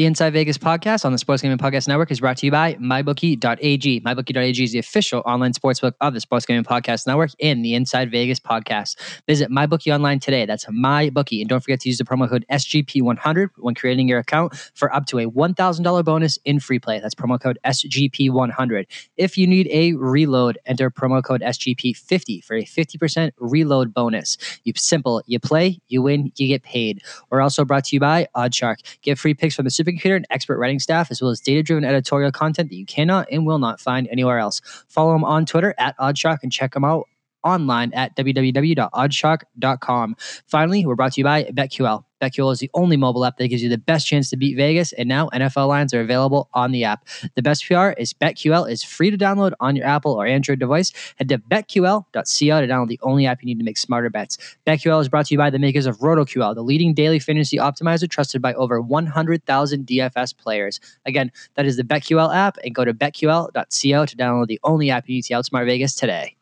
[0.00, 2.72] The Inside Vegas podcast on the Sports Gambling Podcast Network is brought to you by
[2.76, 4.00] MyBookie.ag.
[4.00, 8.10] MyBookie.ag is the official online sportsbook of the Sports Gambling Podcast Network and the Inside
[8.10, 8.96] Vegas podcast.
[9.26, 10.46] Visit MyBookie online today.
[10.46, 11.40] That's MyBookie.
[11.42, 15.04] And don't forget to use the promo code SGP100 when creating your account for up
[15.04, 16.98] to a $1,000 bonus in free play.
[16.98, 18.86] That's promo code SGP100.
[19.18, 24.38] If you need a reload, enter promo code SGP50 for a 50% reload bonus.
[24.64, 27.02] You simple, you play, you win, you get paid.
[27.28, 28.76] We're also brought to you by Oddshark.
[29.02, 31.62] Get free picks from the super supercomputer and expert writing staff, as well as data
[31.62, 34.60] driven editorial content that you cannot and will not find anywhere else.
[34.88, 37.08] Follow them on Twitter at Oddshark and check them out
[37.44, 40.16] online at www.oddshark.com.
[40.46, 42.04] Finally, we're brought to you by BetQL.
[42.20, 44.92] BetQL is the only mobile app that gives you the best chance to beat Vegas,
[44.92, 47.06] and now NFL lines are available on the app.
[47.34, 50.92] The best PR is BetQL is free to download on your Apple or Android device.
[51.16, 54.36] Head to betql.co to download the only app you need to make smarter bets.
[54.66, 58.08] BetQL is brought to you by the makers of RotoQL, the leading daily fantasy optimizer
[58.08, 60.80] trusted by over 100,000 DFS players.
[61.06, 65.08] Again, that is the BetQL app, and go to betql.co to download the only app
[65.08, 66.36] you need to outsmart Vegas today.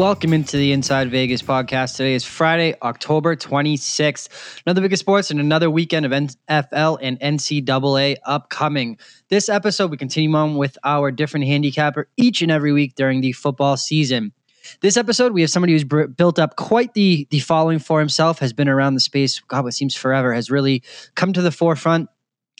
[0.00, 1.98] Welcome into the Inside Vegas podcast.
[1.98, 4.30] Today is Friday, October 26th.
[4.64, 8.96] Another biggest sports and another weekend of NFL and NCAA upcoming.
[9.28, 13.32] This episode, we continue on with our different handicapper each and every week during the
[13.32, 14.32] football season.
[14.80, 18.54] This episode, we have somebody who's built up quite the the following for himself, has
[18.54, 20.82] been around the space, God, what seems forever, has really
[21.14, 22.08] come to the forefront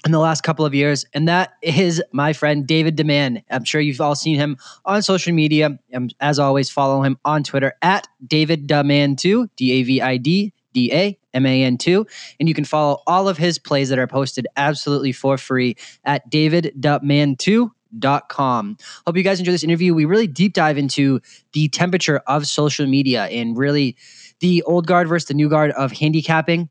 [0.04, 3.42] in the last couple of years, and that is my friend David Daman.
[3.50, 5.78] I'm sure you've all seen him on social media.
[5.90, 10.52] And as always, follow him on Twitter at David Daman2, D A V I D
[10.72, 12.06] D A M A N 2.
[12.38, 16.30] And you can follow all of his plays that are posted absolutely for free at
[16.30, 18.76] daviddaman2 dot com.
[19.04, 19.94] Hope you guys enjoy this interview.
[19.94, 21.20] We really deep dive into
[21.52, 23.96] the temperature of social media and really
[24.38, 26.70] the old guard versus the new guard of handicapping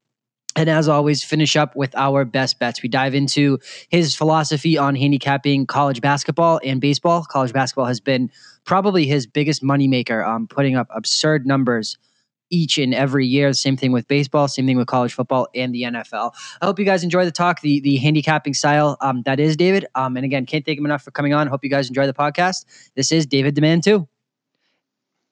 [0.60, 2.84] and as always, finish up with our best bets.
[2.84, 7.24] We dive into his philosophy on handicapping college basketball and baseball.
[7.24, 8.30] College basketball has been
[8.66, 11.98] probably his biggest moneymaker, um, putting up absurd numbers
[12.50, 13.54] each and every year.
[13.54, 16.34] Same thing with baseball, same thing with college football and the NFL.
[16.62, 19.86] I hope you guys enjoy the talk, the the handicapping style um, that is David.
[19.96, 21.48] Um, and again, can't thank him enough for coming on.
[21.48, 22.66] Hope you guys enjoy the podcast.
[22.96, 24.10] This is David Daman too.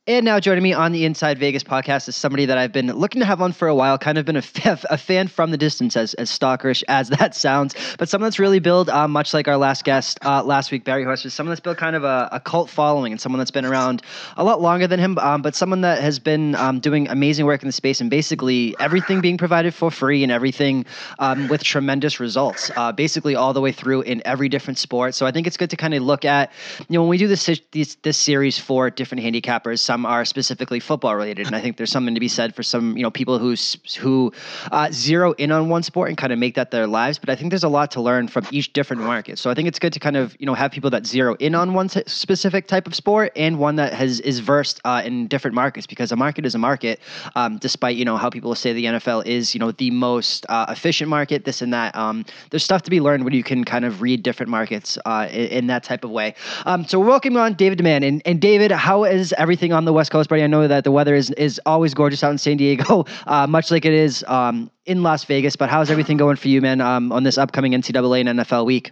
[0.10, 3.20] And now joining me on the Inside Vegas podcast is somebody that I've been looking
[3.20, 5.58] to have on for a while, kind of been a, f- a fan from the
[5.58, 9.50] distance, as, as stalkerish as that sounds, but someone that's really built, uh, much like
[9.50, 12.30] our last guest uh, last week, Barry Horse, is someone that's built kind of a,
[12.32, 14.02] a, cult following and someone that's been around
[14.38, 17.62] a lot longer than him, um, but someone that has been um, doing amazing work
[17.62, 20.86] in the space and basically everything being provided for free and everything
[21.20, 25.16] um, with tremendous results, uh, basically all the way through in every different sport.
[25.16, 26.54] So I think it's good to kind of look at,
[26.88, 30.80] you know, when we do this, this, this series for different handicappers, some are specifically
[30.80, 33.40] football related, and I think there's something to be said for some you know people
[33.40, 33.56] who
[34.00, 34.32] who
[34.72, 37.20] uh, zero in on one sport and kind of make that their lives.
[37.20, 39.40] But I think there's a lot to learn from each different market.
[39.40, 41.56] So I think it's good to kind of you know have people that zero in
[41.56, 45.56] on one specific type of sport and one that has is versed uh, in different
[45.56, 47.00] markets because a market is a market.
[47.36, 50.66] Um, despite you know how people say the NFL is you know the most uh,
[50.70, 51.96] efficient market, this and that.
[51.96, 55.28] Um, there's stuff to be learned when you can kind of read different markets uh,
[55.32, 56.36] in, in, that type of way.
[56.66, 59.94] Um, so we're welcoming on David Daman and, and David, how is everything on the
[59.94, 60.30] West Coast?
[60.30, 60.44] buddy.
[60.44, 63.72] I know that the weather is is always gorgeous out in San Diego, uh, much
[63.72, 65.56] like it is um, in Las Vegas.
[65.56, 68.92] But how's everything going for you, man, um, on this upcoming NCAA and NFL week?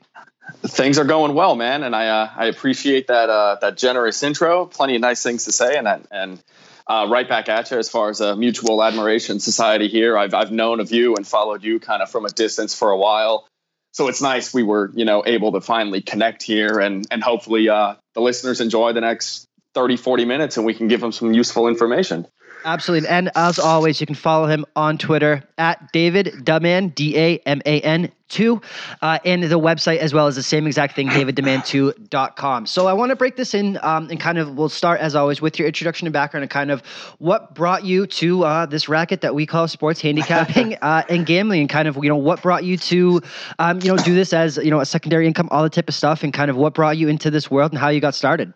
[0.62, 4.66] Things are going well, man, and I uh, I appreciate that uh, that generous intro.
[4.66, 6.44] Plenty of nice things to say, and and
[6.88, 10.18] uh, right back at you as far as a mutual admiration society here.
[10.18, 12.98] I've I've known of you and followed you kind of from a distance for a
[12.98, 13.48] while,
[13.92, 17.70] so it's nice we were you know able to finally connect here, and and hopefully
[17.70, 21.34] uh, the listeners enjoy the next 30, 40 minutes and we can give them some
[21.34, 22.25] useful information.
[22.66, 23.08] Absolutely.
[23.08, 27.61] And as always, you can follow him on Twitter at David Daman, D A M
[27.64, 28.59] A N 2,
[29.03, 32.66] uh, and the website as well as the same exact thing, daviddaman2.com.
[32.66, 35.41] So I want to break this in um, and kind of we'll start as always
[35.41, 36.82] with your introduction and background and kind of
[37.20, 41.59] what brought you to uh, this racket that we call sports handicapping uh, and gambling
[41.61, 43.22] and kind of, you know, what brought you to,
[43.59, 45.94] um, you know, do this as, you know, a secondary income, all the type of
[45.94, 48.52] stuff and kind of what brought you into this world and how you got started.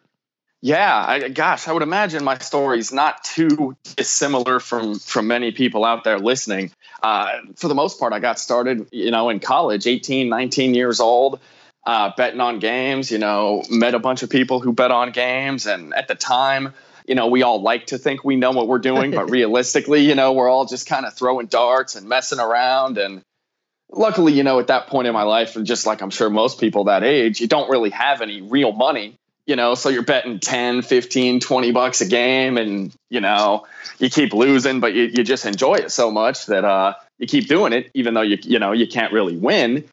[0.61, 5.51] Yeah, I, gosh, I would imagine my story is not too dissimilar from from many
[5.51, 6.71] people out there listening.
[7.01, 10.99] Uh, for the most part, I got started, you know, in college, 18, 19 years
[10.99, 11.39] old,
[11.85, 13.09] uh, betting on games.
[13.09, 16.73] You know, met a bunch of people who bet on games, and at the time,
[17.07, 20.13] you know, we all like to think we know what we're doing, but realistically, you
[20.13, 22.97] know, we're all just kind of throwing darts and messing around.
[22.97, 23.23] And
[23.89, 26.59] luckily, you know, at that point in my life, and just like I'm sure most
[26.59, 29.15] people that age, you don't really have any real money,
[29.49, 33.65] you know, so you're betting 10, 15, 20 bucks a game and, you know,
[33.97, 37.47] you keep losing, but you, you just enjoy it so much that uh, you keep
[37.47, 39.85] doing it, even though you, you know, you can't really win.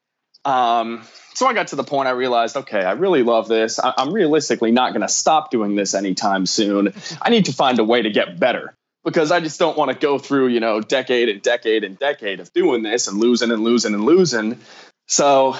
[0.45, 1.01] Um,
[1.33, 3.79] so I got to the point I realized, okay, I really love this.
[3.79, 6.93] I- am realistically not going to stop doing this anytime soon.
[7.19, 9.97] I need to find a way to get better because I just don't want to
[9.97, 13.63] go through, you know, decade and decade and decade of doing this and losing and
[13.63, 14.59] losing and losing.
[15.07, 15.55] So,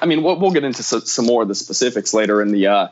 [0.00, 2.88] I mean, we'll, we'll get into some more of the specifics later in the uh,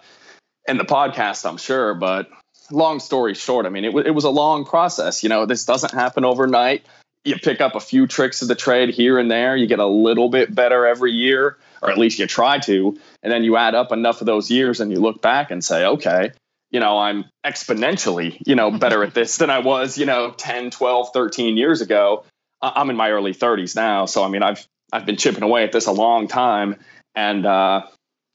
[0.68, 1.94] in the podcast, I'm sure.
[1.94, 2.28] But
[2.70, 5.22] long story short, I mean, it, w- it was a long process.
[5.22, 6.86] You know, this doesn't happen overnight.
[7.24, 9.56] You pick up a few tricks of the trade here and there.
[9.56, 12.98] You get a little bit better every year or at least you try to.
[13.22, 15.84] And then you add up enough of those years and you look back and say,
[15.84, 16.32] okay,
[16.70, 20.70] you know, I'm exponentially, you know, better at this than I was, you know, 10,
[20.70, 22.24] 12, 13 years ago.
[22.60, 24.06] I'm in my early 30s now.
[24.06, 26.76] So, I mean, I've, I've been chipping away at this a long time.
[27.14, 27.86] And, uh,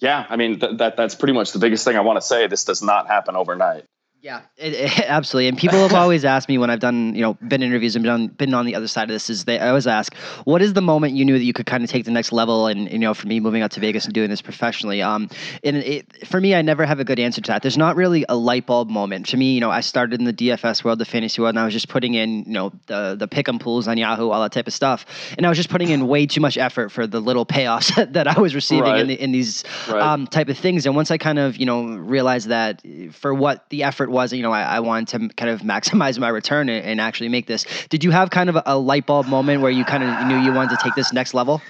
[0.03, 2.47] yeah, I mean, th- that, that's pretty much the biggest thing I want to say.
[2.47, 3.85] This does not happen overnight.
[4.23, 5.49] Yeah, it, it, absolutely.
[5.49, 8.11] And people have always asked me when I've done, you know, been interviews and been
[8.11, 10.15] on, been on the other side of this is they I always ask,
[10.45, 12.67] what is the moment you knew that you could kind of take the next level?
[12.67, 15.29] And, you know, for me moving out to Vegas and doing this professionally, um,
[15.65, 17.63] and it, for me, I never have a good answer to that.
[17.63, 19.25] There's not really a light bulb moment.
[19.27, 21.65] To me, you know, I started in the DFS world, the fantasy world, and I
[21.65, 24.67] was just putting in, you know, the the pick'em pools on Yahoo, all that type
[24.67, 25.05] of stuff,
[25.37, 28.29] and I was just putting in way too much effort for the little payoffs that
[28.29, 29.01] I was receiving right.
[29.01, 30.01] in, the, in these right.
[30.01, 30.85] um, type of things.
[30.85, 32.81] And once I kind of, you know, realized that
[33.11, 36.29] for what the effort was, you know, I, I wanted to kind of maximize my
[36.29, 37.65] return and, and actually make this.
[37.89, 40.53] Did you have kind of a, light bulb moment where you kind of knew you
[40.53, 41.61] wanted to take this next level?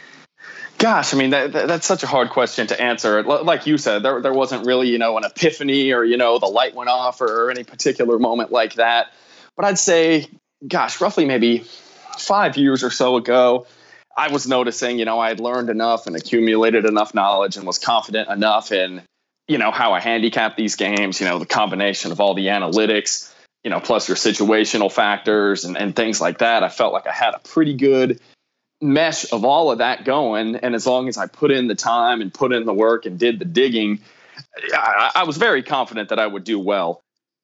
[0.80, 3.24] Gosh, I mean that, that's such a hard question to answer.
[3.24, 6.48] Like you said, there there wasn't really you know an epiphany or you know the
[6.48, 9.13] light went off or, or any particular moment like that.
[9.56, 10.28] But I'd say,
[10.68, 11.63] gosh, roughly maybe
[12.18, 13.68] five years or so ago,
[14.18, 17.78] I was noticing you know I had learned enough and accumulated enough knowledge and was
[17.78, 19.04] confident enough in
[19.48, 21.19] you know how I handicap these games.
[21.19, 25.78] You know the combination of all the analytics you know, plus your situational factors and,
[25.78, 26.63] and things like that.
[26.63, 28.19] I felt like I had a pretty good
[28.81, 30.57] mesh of all of that going.
[30.57, 33.18] And as long as I put in the time and put in the work and
[33.18, 34.01] did the digging,
[34.74, 37.01] I, I was very confident that I would do well.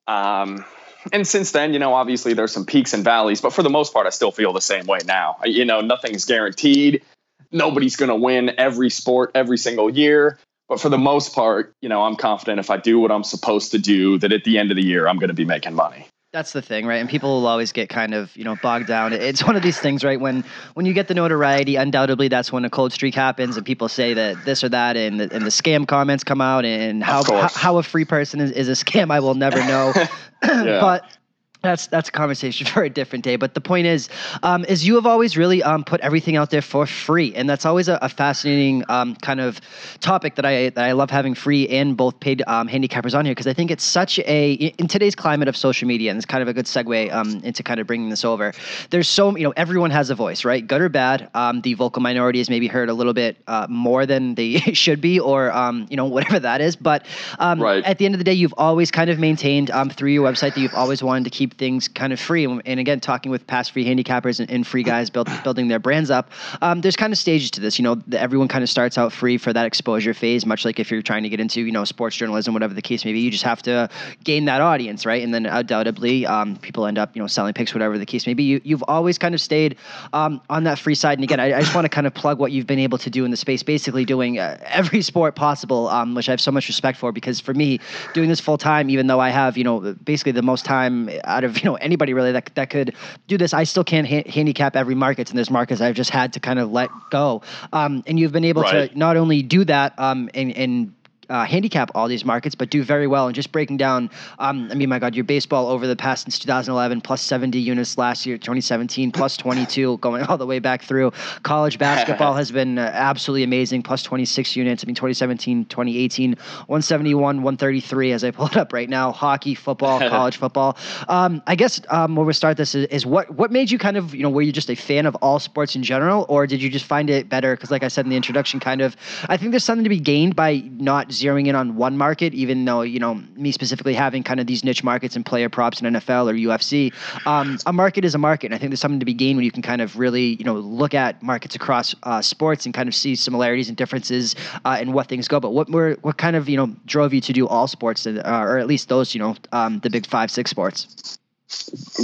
[0.07, 0.65] Um,
[1.13, 3.93] and since then, you know, obviously there's some peaks and valleys, but for the most
[3.93, 5.37] part, I still feel the same way now.
[5.45, 7.03] You know, nothing's guaranteed.
[7.51, 10.37] Nobody's going to win every sport every single year.
[10.69, 13.71] But for the most part, you know, I'm confident if I do what I'm supposed
[13.71, 16.05] to do, that at the end of the year, I'm going to be making money.
[16.31, 16.97] That's the thing, right?
[16.97, 19.13] And people will always get kind of, you know, bogged down.
[19.13, 20.19] It's one of these things, right?
[20.19, 20.43] When
[20.75, 24.13] when you get the notoriety, undoubtedly that's when a cold streak happens, and people say
[24.13, 27.47] that this or that, and the, and the scam comments come out, and how how,
[27.47, 29.91] how, a free person is, is a scam, I will never know.
[30.43, 30.79] yeah.
[30.81, 31.17] but
[31.61, 33.35] that's that's a conversation for a different day.
[33.35, 34.09] But the point is,
[34.43, 37.65] um, is you have always really um, put everything out there for free, and that's
[37.65, 39.59] always a, a fascinating um, kind of
[39.99, 43.33] topic that I that I love having free and both paid um, handicappers on here
[43.33, 46.41] because I think it's such a in today's climate of social media, and it's kind
[46.41, 48.53] of a good segue um, into kind of bringing this over.
[48.89, 50.65] There's so you know everyone has a voice, right?
[50.65, 51.29] Good or bad.
[51.33, 55.01] Um, the vocal minority is maybe heard a little bit uh, more than they should
[55.01, 55.51] be, or
[55.89, 56.75] you know whatever that is.
[56.77, 57.05] But
[57.39, 57.83] right.
[57.83, 60.57] at the end of the day, you've always kind of maintained through your website that
[60.57, 62.45] you've always wanted to keep keep things kind of free.
[62.45, 66.09] And again, talking with past free handicappers and, and free guys build, building their brands
[66.09, 66.31] up,
[66.61, 67.79] um, there's kind of stages to this.
[67.79, 70.79] You know, the, everyone kind of starts out free for that exposure phase, much like
[70.79, 73.19] if you're trying to get into, you know, sports journalism, whatever the case may be.
[73.19, 73.89] You just have to
[74.23, 75.23] gain that audience, right?
[75.23, 78.33] And then undoubtedly, um, people end up, you know, selling picks, whatever the case may
[78.33, 78.43] be.
[78.43, 79.77] You, you've always kind of stayed
[80.13, 81.17] um, on that free side.
[81.17, 83.09] And again, I, I just want to kind of plug what you've been able to
[83.09, 86.51] do in the space, basically doing uh, every sport possible, um, which I have so
[86.51, 87.79] much respect for because for me,
[88.13, 91.09] doing this full time, even though I have, you know, basically the most time
[91.39, 92.95] out of, you know, anybody really that that could
[93.27, 93.53] do this.
[93.53, 96.59] I still can't ha- handicap every market, and there's markets I've just had to kind
[96.59, 97.41] of let go.
[97.73, 98.91] Um, and you've been able right.
[98.91, 100.93] to not only do that um, and and
[101.29, 103.27] uh, handicap all these markets, but do very well.
[103.27, 104.09] And just breaking down,
[104.39, 107.97] um, I mean, my God, your baseball over the past since 2011, plus 70 units
[107.97, 111.11] last year, 2017, plus 22, going all the way back through.
[111.43, 114.83] College basketball has been uh, absolutely amazing, plus 26 units.
[114.83, 119.11] I mean, 2017, 2018, 171, 133, as I pull it up right now.
[119.11, 120.77] Hockey, football, college football.
[121.07, 123.97] Um, I guess um, where we start this is, is, what what made you kind
[123.97, 126.61] of, you know, were you just a fan of all sports in general, or did
[126.61, 127.55] you just find it better?
[127.55, 128.95] Because, like I said in the introduction, kind of,
[129.27, 132.65] I think there's something to be gained by not zeroing in on one market, even
[132.65, 135.93] though you know me specifically having kind of these niche markets and player props in
[135.93, 136.93] NFL or UFC.
[137.25, 139.45] Um, a market is a market, and I think there's something to be gained when
[139.45, 142.87] you can kind of really you know look at markets across uh, sports and kind
[142.87, 144.35] of see similarities and differences
[144.65, 145.39] uh, in what things go.
[145.39, 148.21] But what were what kind of you know drove you to do all sports, uh,
[148.25, 151.18] or at least those you know um, the big five six sports?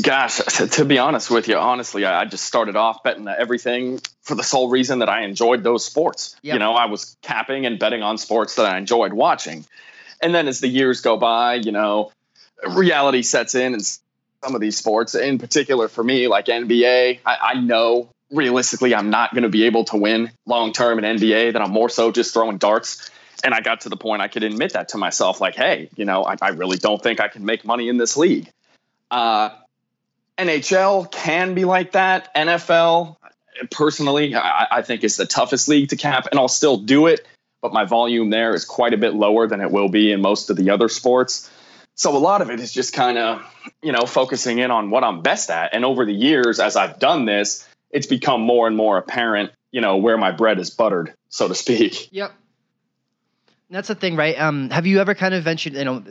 [0.01, 4.43] Gosh, to be honest with you, honestly, I just started off betting everything for the
[4.43, 6.35] sole reason that I enjoyed those sports.
[6.41, 6.53] Yep.
[6.53, 9.65] You know, I was capping and betting on sports that I enjoyed watching.
[10.21, 12.11] And then as the years go by, you know,
[12.67, 17.37] reality sets in and some of these sports, in particular for me, like NBA, I,
[17.41, 21.53] I know realistically I'm not going to be able to win long term in NBA,
[21.53, 23.09] that I'm more so just throwing darts.
[23.43, 26.05] And I got to the point I could admit that to myself, like, hey, you
[26.05, 28.49] know, I, I really don't think I can make money in this league.
[29.12, 29.50] Uh,
[30.38, 32.33] NHL can be like that.
[32.35, 33.17] NFL,
[33.71, 37.25] personally, I, I, think is the toughest league to cap, and I'll still do it.
[37.62, 40.50] But my volume there is quite a bit lower than it will be in most
[40.50, 41.50] of the other sports.
[41.95, 43.41] So a lot of it is just kind of,
[43.81, 45.74] you know, focusing in on what I'm best at.
[45.74, 49.79] And over the years, as I've done this, it's become more and more apparent, you
[49.79, 52.09] know, where my bread is buttered, so to speak.
[52.12, 52.33] Yep.
[53.72, 54.39] That's the thing, right?
[54.39, 55.74] Um, have you ever kind of ventured?
[55.74, 56.03] You know,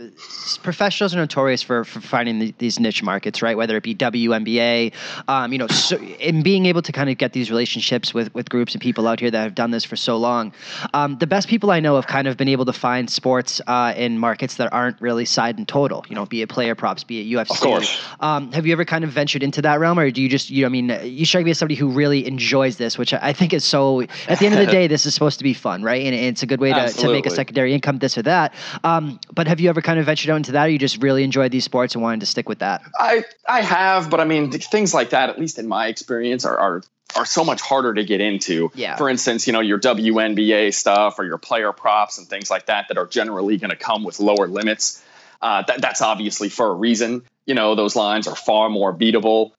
[0.64, 3.56] professionals are notorious for, for finding the, these niche markets, right?
[3.56, 4.92] Whether it be WNBA,
[5.28, 8.48] um, you know, so, and being able to kind of get these relationships with with
[8.48, 10.52] groups and people out here that have done this for so long.
[10.94, 13.94] Um, the best people I know have kind of been able to find sports uh,
[13.96, 16.04] in markets that aren't really side and total.
[16.08, 17.52] You know, be it player props, be it UFC.
[17.52, 18.02] Of course.
[18.18, 20.62] Um, have you ever kind of ventured into that realm, or do you just, you
[20.62, 23.52] know, I mean, you strike me as somebody who really enjoys this, which I think
[23.52, 24.02] is so.
[24.26, 26.04] At the end of the day, this is supposed to be fun, right?
[26.04, 28.52] And, and it's a good way to, to make a secondary income, this or that.
[28.82, 31.22] Um, but have you ever kind of ventured out into that, or you just really
[31.22, 32.82] enjoyed these sports and wanted to stick with that?
[32.98, 36.56] I I have, but I mean things like that, at least in my experience, are,
[36.56, 36.82] are
[37.16, 38.72] are so much harder to get into.
[38.74, 38.96] Yeah.
[38.96, 42.88] For instance, you know, your WNBA stuff or your player props and things like that
[42.88, 45.00] that are generally going to come with lower limits.
[45.40, 47.22] Uh, that, that's obviously for a reason.
[47.46, 49.52] You know, those lines are far more beatable.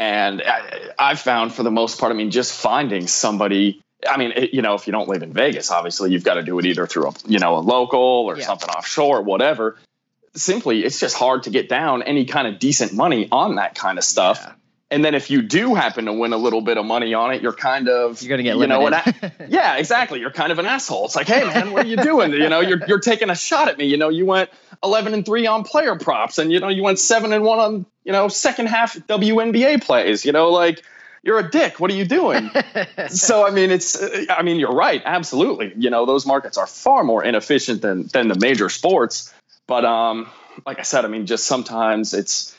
[0.00, 4.32] And I, I've found for the most part, I mean, just finding somebody I mean,
[4.32, 6.66] it, you know, if you don't live in Vegas, obviously you've got to do it
[6.66, 8.46] either through a, you know, a local or yeah.
[8.46, 9.76] something offshore, whatever.
[10.34, 13.98] Simply, it's just hard to get down any kind of decent money on that kind
[13.98, 14.40] of stuff.
[14.42, 14.52] Yeah.
[14.88, 17.42] And then if you do happen to win a little bit of money on it,
[17.42, 19.04] you're kind of you're gonna get you know what
[19.48, 21.06] yeah exactly you're kind of an asshole.
[21.06, 22.32] It's like hey man, what are you doing?
[22.32, 23.86] you know you're you're taking a shot at me.
[23.86, 24.48] You know you went
[24.84, 27.86] 11 and three on player props, and you know you went seven and one on
[28.04, 30.24] you know second half WNBA plays.
[30.24, 30.84] You know like
[31.26, 31.80] you're a dick.
[31.80, 32.50] What are you doing?
[33.08, 35.02] so I mean, it's I mean, you're right.
[35.04, 35.72] Absolutely.
[35.76, 39.34] You know, those markets are far more inefficient than than the major sports.
[39.66, 40.30] But um,
[40.64, 42.56] like I said, I mean, just sometimes it's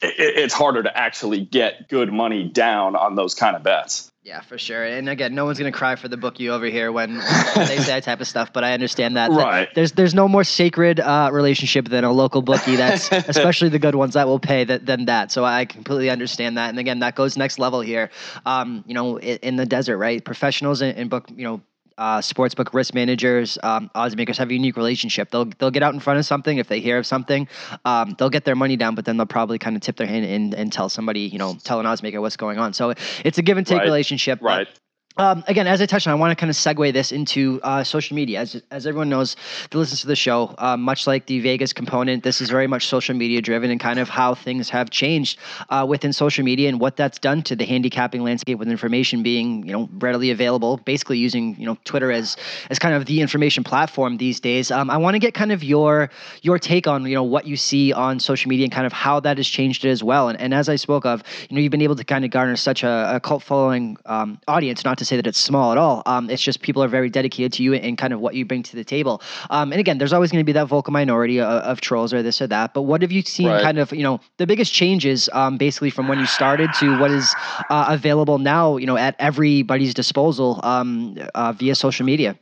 [0.00, 4.10] it, it's harder to actually get good money down on those kind of bets.
[4.26, 4.82] Yeah, for sure.
[4.82, 7.20] And again, no one's gonna cry for the bookie over here when, when
[7.68, 8.52] they say that type of stuff.
[8.52, 9.30] But I understand that.
[9.30, 9.72] Right.
[9.72, 12.74] There's there's no more sacred uh, relationship than a local bookie.
[12.74, 15.30] That's especially the good ones that will pay that than that.
[15.30, 16.70] So I completely understand that.
[16.70, 18.10] And again, that goes next level here.
[18.44, 20.24] Um, you know, in, in the desert, right?
[20.24, 21.60] Professionals in, in book, you know,
[21.98, 25.30] uh, sportsbook risk managers, um, odds makers have a unique relationship.
[25.30, 27.48] They'll they'll get out in front of something if they hear of something,
[27.84, 30.24] um, they'll get their money down, but then they'll probably kind of tip their hand
[30.24, 32.72] and, and tell somebody, you know, tell an odds maker what's going on.
[32.72, 33.84] So it's a give and take right.
[33.84, 34.40] relationship.
[34.42, 34.66] Right.
[34.66, 34.80] But,
[35.18, 37.82] um, again, as I touched on, I want to kind of segue this into uh,
[37.82, 38.40] social media.
[38.40, 39.34] As, as everyone knows
[39.70, 42.86] that listens to the show, uh, much like the Vegas component, this is very much
[42.86, 45.38] social media driven and kind of how things have changed
[45.70, 49.66] uh, within social media and what that's done to the handicapping landscape with information being
[49.66, 50.76] you know readily available.
[50.78, 52.36] Basically, using you know Twitter as
[52.68, 54.70] as kind of the information platform these days.
[54.70, 56.10] Um, I want to get kind of your
[56.42, 59.20] your take on you know what you see on social media and kind of how
[59.20, 60.28] that has changed it as well.
[60.28, 62.56] And, and as I spoke of, you know, you've been able to kind of garner
[62.56, 66.02] such a, a cult following um, audience, not to say that it's small at all.
[66.06, 68.62] Um, it's just people are very dedicated to you and kind of what you bring
[68.64, 69.22] to the table.
[69.50, 72.22] Um, and again, there's always going to be that vocal minority of, of, trolls or
[72.22, 72.74] this or that.
[72.74, 73.62] But what have you seen right.
[73.62, 77.10] kind of, you know, the biggest changes um, basically from when you started to what
[77.10, 77.34] is
[77.70, 82.38] uh, available now, you know, at everybody's disposal um, uh, via social media?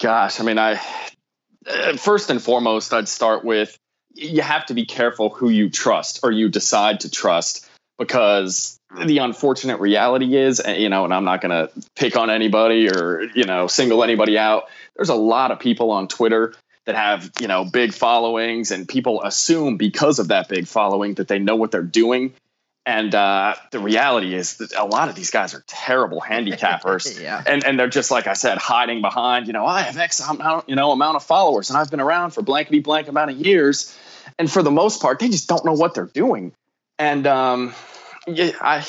[0.00, 0.80] Gosh, I mean, I
[1.66, 3.78] uh, first and foremost, I'd start with
[4.14, 7.68] you have to be careful who you trust or you decide to trust
[7.98, 12.88] because the unfortunate reality is, you know, and I'm not going to pick on anybody
[12.88, 14.68] or, you know, single anybody out.
[14.96, 19.22] There's a lot of people on Twitter that have, you know, big followings and people
[19.22, 22.34] assume because of that big following that they know what they're doing.
[22.84, 27.40] And uh, the reality is that a lot of these guys are terrible handicappers, yeah.
[27.46, 30.68] and and they're just like I said, hiding behind, you know, I have X amount,
[30.68, 33.96] you know, amount of followers, and I've been around for blankety blank amount of years,
[34.36, 36.52] and for the most part, they just don't know what they're doing.
[36.98, 37.72] And um,
[38.26, 38.86] yeah, I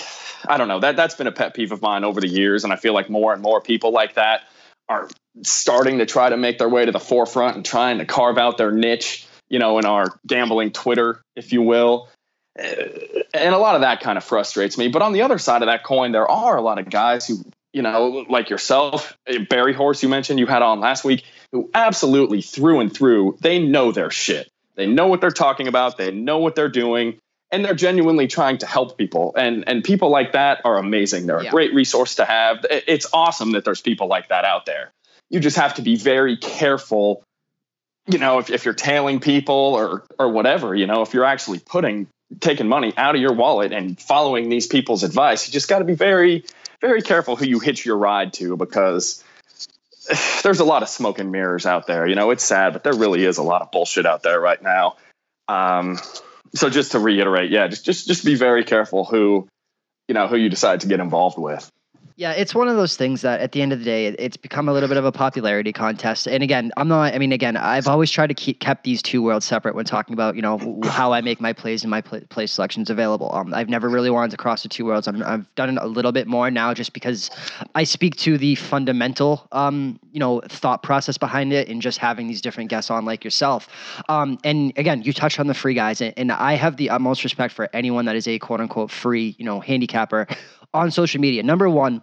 [0.48, 0.80] I don't know.
[0.80, 3.10] That that's been a pet peeve of mine over the years, and I feel like
[3.10, 4.42] more and more people like that
[4.90, 5.10] are
[5.42, 8.58] starting to try to make their way to the forefront and trying to carve out
[8.58, 12.10] their niche, you know, in our gambling Twitter, if you will.
[12.58, 12.88] Eh,
[13.34, 14.90] and a lot of that kind of frustrates me.
[14.90, 17.44] But on the other side of that coin, there are a lot of guys who,
[17.72, 21.70] you know, like yourself, eh, Barry Horse, you mentioned you had on last week, who
[21.74, 24.50] absolutely through and through, they know their shit.
[24.76, 27.20] They know what they're talking about, they know what they're doing,
[27.54, 29.34] and they're genuinely trying to help people.
[29.38, 31.28] And and people like that are amazing.
[31.28, 31.50] They're yeah.
[31.50, 32.66] a great resource to have.
[32.70, 34.92] It's awesome that there's people like that out there.
[35.30, 37.24] You just have to be very careful
[38.06, 41.60] you know, if, if you're tailing people or or whatever, you know, if you're actually
[41.60, 42.08] putting
[42.40, 45.86] taking money out of your wallet and following these people's advice, you just got to
[45.86, 46.44] be very
[46.82, 49.24] very careful who you hitch your ride to because
[50.44, 52.06] there's a lot of smoke and mirrors out there.
[52.06, 54.62] You know, it's sad, but there really is a lot of bullshit out there right
[54.62, 54.98] now.
[55.48, 55.98] Um,
[56.56, 59.48] so just to reiterate, yeah, just just just be very careful who
[60.08, 61.70] you know who you decide to get involved with.
[62.16, 64.70] Yeah, it's one of those things that at the end of the day, it's become
[64.70, 66.28] a little bit of a popularity contest.
[66.28, 67.16] And again, I'm not.
[67.16, 70.14] I mean, again, I've always tried to keep kept these two worlds separate when talking
[70.14, 73.34] about you know how I make my plays and my play, play selections available.
[73.34, 75.08] Um, I've never really wanted to cross the two worlds.
[75.08, 77.32] i have done a little bit more now, just because
[77.74, 82.28] I speak to the fundamental, um, you know, thought process behind it, and just having
[82.28, 83.68] these different guests on like yourself.
[84.08, 87.24] Um, and again, you touched on the free guys, and, and I have the utmost
[87.24, 90.28] respect for anyone that is a quote unquote free, you know, handicapper
[90.74, 91.44] on social media.
[91.44, 92.02] Number one,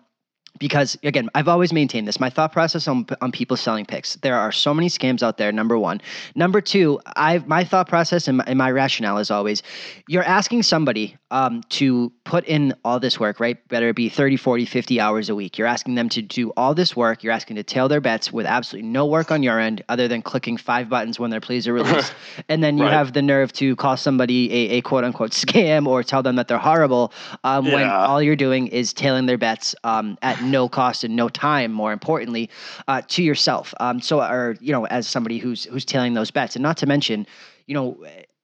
[0.61, 2.21] because again, I've always maintained this.
[2.21, 4.15] My thought process on on people selling picks.
[4.17, 5.51] There are so many scams out there.
[5.51, 6.01] Number one.
[6.37, 7.01] Number two.
[7.17, 9.63] I my thought process and my, and my rationale is always,
[10.07, 13.67] you're asking somebody um, to put in all this work, right?
[13.69, 15.59] Better be 30, 40, 50 hours a week.
[15.59, 17.23] You're asking them to do all this work.
[17.23, 20.23] You're asking to tail their bets with absolutely no work on your end other than
[20.23, 22.15] clicking five buttons when their plays are released.
[22.49, 22.93] and then you right.
[22.93, 26.49] have the nerve to call somebody a, a, quote unquote scam or tell them that
[26.49, 27.13] they're horrible
[27.45, 27.75] um, yeah.
[27.75, 31.73] when all you're doing is tailing their bets um, at no cost and no time,
[31.73, 32.51] more importantly,
[32.89, 33.75] uh, to yourself.
[33.81, 36.57] Um, so, or, you know, as somebody who's, who's tailing those bets.
[36.57, 37.27] And not to mention,
[37.67, 37.99] you know,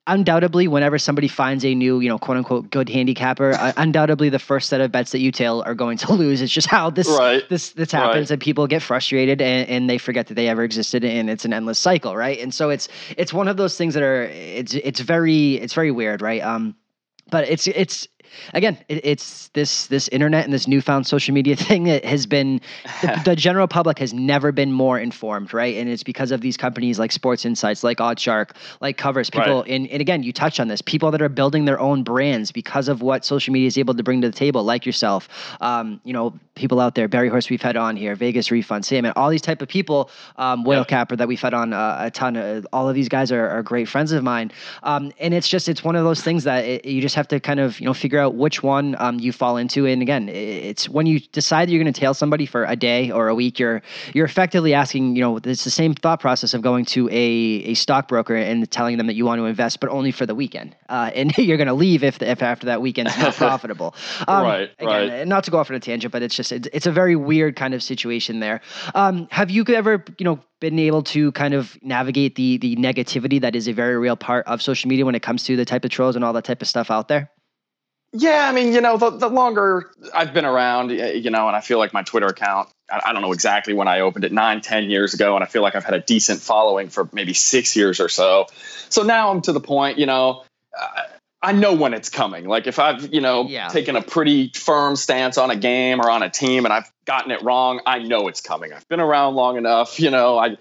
[0.07, 4.39] undoubtedly, whenever somebody finds a new, you know, quote unquote good handicapper, uh, undoubtedly the
[4.39, 6.41] first set of bets that you tail are going to lose.
[6.41, 7.49] It's just how this right.
[7.49, 8.31] this this happens, right.
[8.33, 11.53] and people get frustrated and, and they forget that they ever existed, and it's an
[11.53, 12.39] endless cycle, right?
[12.39, 15.91] And so it's it's one of those things that are it's it's very it's very
[15.91, 16.43] weird, right?
[16.43, 16.77] Um,
[17.31, 18.07] but it's it's
[18.55, 22.61] again, it, it's this this internet and this newfound social media thing that has been
[23.03, 25.77] the, the, general public has never been more informed, right?
[25.77, 29.31] And it's because of these companies like Sports Insights, like OddsShark, like Covers.
[29.31, 29.71] People, right.
[29.71, 30.83] and, and again, you touch on this.
[30.83, 34.03] People that are building their own brands because of what social media is able to
[34.03, 35.29] bring to the table, like yourself.
[35.61, 39.13] Um, you know, people out there, Barry Horse, we've had on here, Vegas Refund, Salmon,
[39.17, 40.11] all these type of people.
[40.37, 40.89] Um, Whale yep.
[40.89, 42.37] Capper that we've had on uh, a ton.
[42.37, 44.51] Of, all of these guys are, are great friends of mine.
[44.83, 47.41] Um, and it's just it's one of those things that it, you just have to
[47.41, 49.87] kind of you know figure out which one um, you fall into.
[49.87, 53.29] And again, it's when you decide you're going to tail somebody for a day or
[53.29, 53.83] a week, you're
[54.15, 57.75] you're effectively asking, you know, it's the same thought process of going to a, a
[57.75, 61.11] stockbroker and telling them that you want to invest, but only for the weekend, uh,
[61.15, 63.95] and you're going to leave if if after that weekend it's not profitable.
[64.27, 65.29] Um, right, again, right.
[65.29, 67.57] Not to go off on a tangent, but it's just it's, it's a very weird
[67.57, 68.61] kind of situation there.
[68.95, 73.41] Um, have you ever, you know, been able to kind of navigate the the negativity
[73.41, 75.85] that is a very real part of social media when it comes to the type
[75.85, 77.31] of trolls and all that type of stuff out there?
[78.19, 81.61] Yeah, I mean, you know, the, the longer I've been around, you know, and I
[81.61, 84.61] feel like my Twitter account, I, I, don't know exactly when I opened it, nine,
[84.61, 87.77] ten years ago, and I feel like I've had a decent following for maybe six
[87.77, 88.47] years or so.
[88.89, 90.45] So now I'm to the point, you know,
[90.79, 91.03] uh,
[91.43, 92.47] I know when it's coming.
[92.47, 93.69] Like if I've, you know, yeah.
[93.69, 97.31] taken a pretty firm stance on a game or on a team and I've gotten
[97.31, 98.73] it wrong, I know it's coming.
[98.73, 100.57] I've been around long enough, you know, I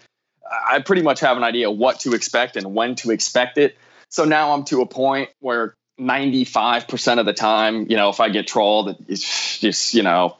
[0.67, 3.77] I pretty much have an idea what to expect and when to expect it.
[4.09, 8.29] So now I'm to a point where 95% of the time, you know, if I
[8.29, 10.37] get trolled, it's just, you know,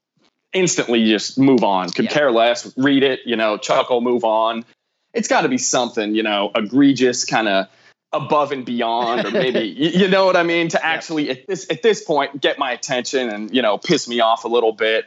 [0.53, 1.89] instantly just move on.
[1.89, 2.11] Could yeah.
[2.11, 4.65] care less, read it, you know, chuckle, move on.
[5.13, 7.67] It's got to be something, you know, egregious, kind of
[8.11, 11.67] above and beyond, or maybe, you, you, know what I mean, to actually at this
[11.69, 15.05] at this point get my attention and you know piss me off a little bit.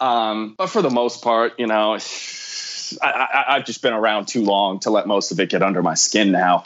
[0.00, 1.98] Um, but for the most part, you know,
[3.02, 5.82] I, I, I've just been around too long to let most of it get under
[5.82, 6.64] my skin now.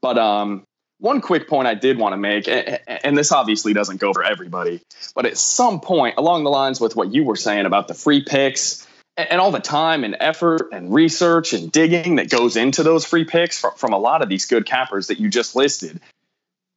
[0.00, 0.64] But um,
[1.02, 4.80] one quick point I did want to make, and this obviously doesn't go for everybody,
[5.16, 8.22] but at some point along the lines with what you were saying about the free
[8.22, 8.86] picks
[9.16, 13.24] and all the time and effort and research and digging that goes into those free
[13.24, 16.00] picks from, a lot of these good cappers that you just listed,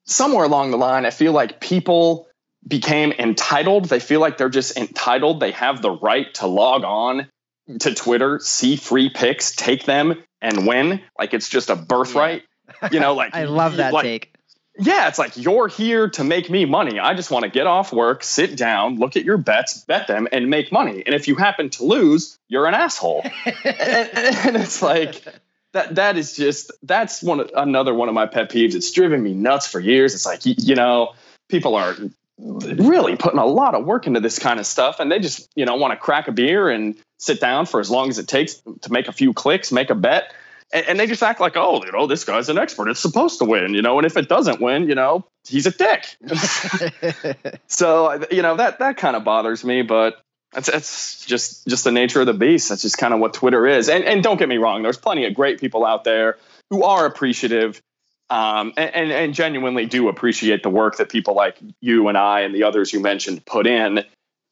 [0.06, 2.28] somewhere along the line, I feel like people
[2.68, 3.86] became entitled.
[3.86, 5.40] They feel like they're just entitled.
[5.40, 7.28] They have the right to log on
[7.80, 11.02] to Twitter, see free picks, take them, and win.
[11.18, 12.42] Like it's just a birthright.
[12.42, 12.48] Yeah
[12.92, 14.36] you know, like I love that like, take.
[14.78, 17.00] yeah, it's like you're here to make me money.
[17.00, 20.28] I just want to get off work, sit down, look at your bets, bet them,
[20.32, 21.04] and make money.
[21.06, 23.24] And if you happen to lose, you're an asshole.
[23.24, 25.24] and, and, it's like
[25.74, 25.96] that.
[25.96, 28.76] That is just that's one of, another one of my pet peeves.
[28.76, 30.14] It's driven me nuts for years.
[30.14, 31.14] It's like you, you know,
[31.50, 31.96] people are
[32.38, 35.66] really putting a lot of work into this kind of stuff, and they just you
[35.66, 38.56] know want to crack a beer and sit down for as long as it takes
[38.82, 40.34] to make a few clicks, make a bet
[40.76, 42.90] and, and, they just act like, oh, you know, this guy's an expert.
[42.90, 45.72] It's supposed to win, you know, and if it doesn't win, you know, he's a
[45.72, 46.18] dick.
[47.68, 51.92] so, you know, that that kind of bothers me, but that's, that's just just the
[51.92, 52.70] nature of the beast.
[52.70, 53.88] That's just kind of what Twitter is.
[53.88, 56.38] And, and don't get me wrong, there's plenty of great people out there
[56.70, 57.82] who are appreciative
[58.30, 62.42] um, and, and, and genuinely do appreciate the work that people like you and I
[62.42, 64.04] and the others you mentioned put in.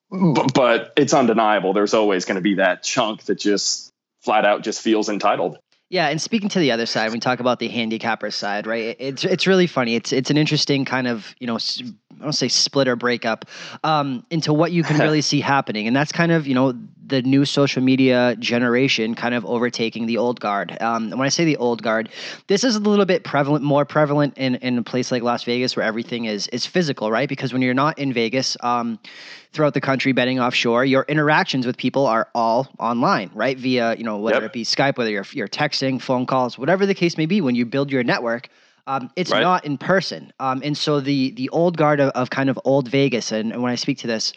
[0.09, 1.73] But, but it's undeniable.
[1.73, 3.89] There's always going to be that chunk that just
[4.21, 5.57] flat out just feels entitled.
[5.93, 8.95] Yeah, and speaking to the other side, we talk about the handicapper side, right?
[8.97, 9.93] It's it's really funny.
[9.93, 13.45] It's it's an interesting kind of you know I don't say split or breakup
[13.83, 16.73] um, into what you can really see happening, and that's kind of you know
[17.05, 20.75] the new social media generation kind of overtaking the old guard.
[20.81, 22.09] Um, when I say the old guard,
[22.47, 25.75] this is a little bit prevalent, more prevalent in, in a place like Las Vegas
[25.75, 27.29] where everything is is physical, right?
[27.29, 28.97] Because when you're not in Vegas, um,
[29.53, 33.57] throughout the country betting offshore, your interactions with people are all online, right?
[33.57, 34.45] Via you know whether yep.
[34.45, 37.41] it be Skype, whether you're you're texting, phone calls, whatever the case may be.
[37.41, 38.49] When you build your network.
[38.85, 39.41] Um, it's right.
[39.41, 42.89] not in person, um, and so the the old guard of, of kind of old
[42.89, 44.33] Vegas, and, and when I speak to this,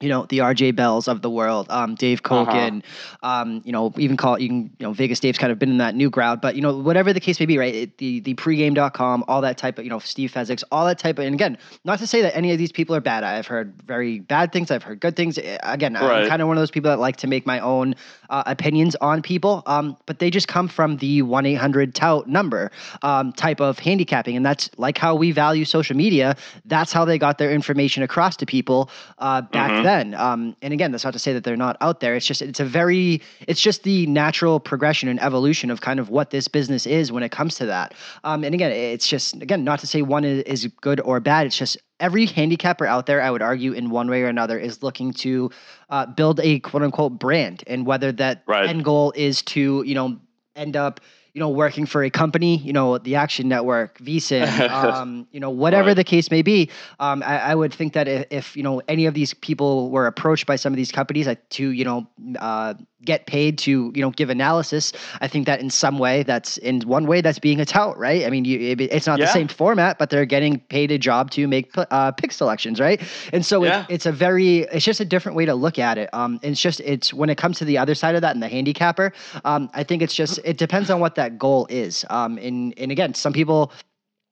[0.00, 2.82] you know the RJ Bells of the world, um, Dave Cokin,
[3.22, 3.42] uh-huh.
[3.42, 5.70] um, you know even call it, you can you know Vegas Dave's kind of been
[5.70, 7.74] in that new crowd, but you know whatever the case may be, right?
[7.74, 11.18] It, the the pregame.com, all that type of you know Steve Fezzik, all that type
[11.18, 13.24] of, and again, not to say that any of these people are bad.
[13.24, 15.38] I've heard very bad things, I've heard good things.
[15.62, 16.22] Again, right.
[16.22, 17.94] I'm kind of one of those people that like to make my own
[18.30, 22.26] uh, opinions on people, um, but they just come from the one eight hundred tout
[22.26, 22.70] number
[23.02, 26.36] um, type of handicapping, and that's like how we value social media.
[26.64, 29.82] That's how they got their information across to people uh, back mm-hmm.
[29.82, 30.14] then then.
[30.14, 32.14] Um, and again, that's not to say that they're not out there.
[32.14, 36.10] It's just it's a very it's just the natural progression and evolution of kind of
[36.10, 37.94] what this business is when it comes to that.
[38.24, 41.46] Um, and again, it's just again not to say one is, is good or bad.
[41.46, 44.82] It's just every handicapper out there, I would argue, in one way or another, is
[44.82, 45.50] looking to
[45.90, 48.68] uh, build a quote unquote brand, and whether that right.
[48.68, 50.18] end goal is to you know
[50.56, 51.00] end up
[51.32, 55.50] you know, working for a company, you know, the Action Network, VSiN, um, you know,
[55.50, 55.94] whatever right.
[55.94, 59.06] the case may be, um, I, I, would think that if, if, you know any
[59.06, 62.06] of these people were approached by some of these companies to you know
[62.38, 66.58] uh, get paid to you know give analysis i think that in some way that's
[66.58, 69.24] in one way that's being a tout right i mean you, it's not yeah.
[69.24, 73.00] the same format but they're getting paid a job to make uh, pick selections right
[73.32, 73.82] and so yeah.
[73.82, 76.60] it, it's a very it's just a different way to look at it um it's
[76.60, 79.12] just it's when it comes to the other side of that and the handicapper
[79.44, 82.04] um i think it's just it depends on what that goal is.
[82.10, 83.72] Um and and again some people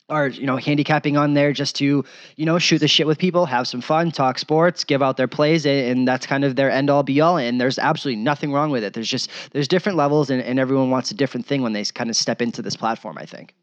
[0.08, 2.04] are you know handicapping on there just to
[2.36, 5.28] you know shoot the shit with people have some fun talk sports give out their
[5.28, 7.36] plays and that's kind of their end all be all.
[7.36, 8.94] And there's absolutely nothing wrong with it.
[8.94, 12.10] There's just there's different levels and, and everyone wants a different thing when they kind
[12.10, 13.54] of step into this platform i think.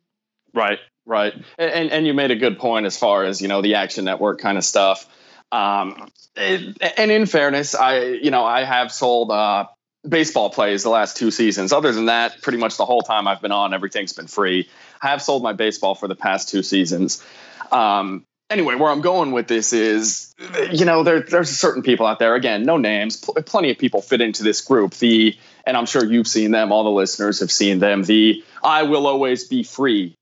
[0.53, 1.33] Right right.
[1.57, 4.39] And and you made a good point as far as you know the action network
[4.39, 5.07] kind of stuff.
[5.51, 9.67] Um, it, and in fairness i you know i have sold uh,
[10.07, 11.73] baseball plays the last two seasons.
[11.73, 14.69] Other than that, pretty much the whole time I've been on, everything's been free.
[15.01, 17.23] I have sold my baseball for the past two seasons.
[17.71, 20.33] Um, anyway, where I'm going with this is,
[20.71, 22.35] you know, there, there's certain people out there.
[22.35, 23.17] Again, no names.
[23.17, 24.93] Pl- plenty of people fit into this group.
[24.95, 26.71] The and I'm sure you've seen them.
[26.71, 28.03] All the listeners have seen them.
[28.03, 30.15] The I will always be free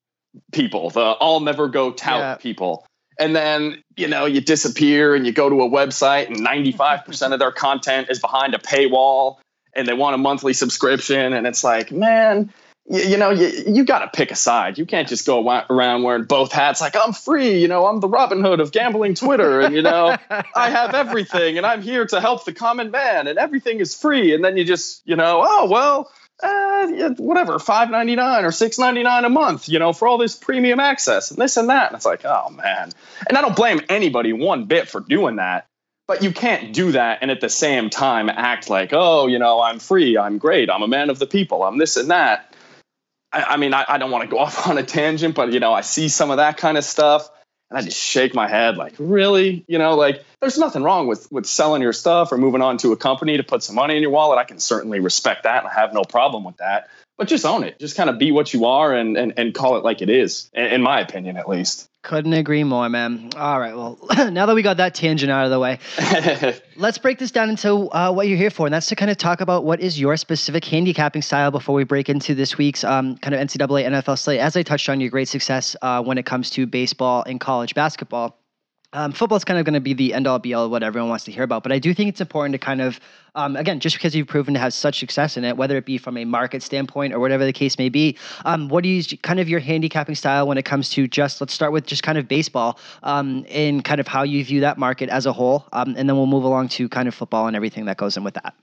[0.51, 0.89] people.
[0.89, 2.35] The I'll never go tout yeah.
[2.35, 2.85] people.
[3.19, 7.37] And then, you know, you disappear and you go to a website and 95% of
[7.37, 9.37] their content is behind a paywall
[9.75, 12.51] and they want a monthly subscription and it's like man
[12.89, 16.03] you, you know you, you got to pick a side you can't just go around
[16.03, 19.61] wearing both hats like i'm free you know i'm the robin hood of gambling twitter
[19.61, 20.15] and you know
[20.55, 24.33] i have everything and i'm here to help the common man and everything is free
[24.33, 28.77] and then you just you know oh well uh, whatever, five ninety nine or six
[28.77, 31.87] ninety nine a month, you know, for all this premium access and this and that.
[31.87, 32.91] And it's like, oh man.
[33.27, 35.67] And I don't blame anybody one bit for doing that.
[36.07, 39.61] But you can't do that and at the same time act like, oh, you know,
[39.61, 42.53] I'm free, I'm great, I'm a man of the people, I'm this and that.
[43.31, 45.59] I, I mean, I, I don't want to go off on a tangent, but you
[45.59, 47.29] know, I see some of that kind of stuff
[47.73, 49.65] and I just shake my head like, really?
[49.67, 52.91] You know, like there's nothing wrong with with selling your stuff or moving on to
[52.91, 54.37] a company to put some money in your wallet.
[54.37, 56.89] I can certainly respect that and I have no problem with that.
[57.17, 57.79] But just own it.
[57.79, 60.51] Just kind of be what you are and and, and call it like it is,
[60.53, 61.89] in, in my opinion at least.
[62.03, 63.29] Couldn't agree more, man.
[63.37, 63.73] All right.
[63.73, 63.97] Well,
[64.29, 65.79] now that we got that tangent out of the way,
[66.75, 68.67] let's break this down into uh, what you're here for.
[68.67, 71.85] And that's to kind of talk about what is your specific handicapping style before we
[71.85, 74.41] break into this week's um, kind of NCAA NFL slate.
[74.41, 77.73] As I touched on, your great success uh, when it comes to baseball and college
[77.73, 78.37] basketball.
[78.93, 81.09] Um, football is kind of going to be the end all be all what everyone
[81.09, 82.99] wants to hear about, but I do think it's important to kind of,
[83.33, 85.97] um, again, just because you've proven to have such success in it, whether it be
[85.97, 89.49] from a market standpoint or whatever the case may be, um, what is kind of
[89.49, 92.77] your handicapping style when it comes to just, let's start with just kind of baseball
[93.01, 96.15] um, and kind of how you view that market as a whole, um, and then
[96.15, 98.53] we'll move along to kind of football and everything that goes in with that.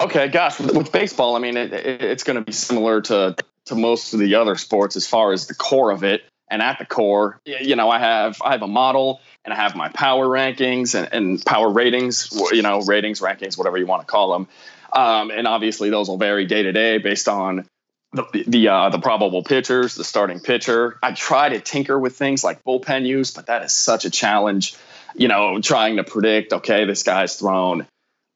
[0.00, 3.36] Okay, gosh, with, baseball, I mean, it, it, it's going to be similar to
[3.66, 6.78] to most of the other sports as far as the core of it and at
[6.78, 10.26] the core, you know, I have I have a model and I have my power
[10.26, 14.48] rankings and, and power ratings, you know, ratings, rankings, whatever you want to call them.
[14.92, 17.66] Um, and obviously, those will vary day to day based on
[18.12, 20.98] the the, uh, the probable pitchers, the starting pitcher.
[21.02, 24.76] I try to tinker with things like bullpen use, but that is such a challenge.
[25.14, 27.86] You know, trying to predict, okay, this guy's thrown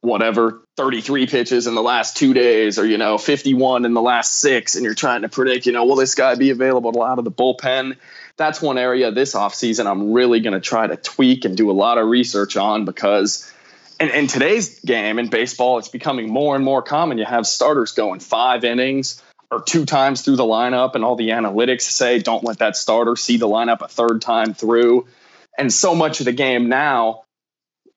[0.02, 4.34] whatever 33 pitches in the last two days or you know 51 in the last
[4.34, 7.24] six and you're trying to predict you know will this guy be available out of
[7.24, 7.96] the bullpen?
[8.36, 11.72] That's one area this offseason i'm really going to try to tweak and do a
[11.72, 13.50] lot of research on because
[13.98, 17.18] in, in today's game in baseball it's becoming more and more common.
[17.18, 21.30] You have starters going five innings or two times through the lineup and all the
[21.30, 25.06] analytics say don't let that starter see the lineup a third time through.
[25.58, 27.22] And so much of the game now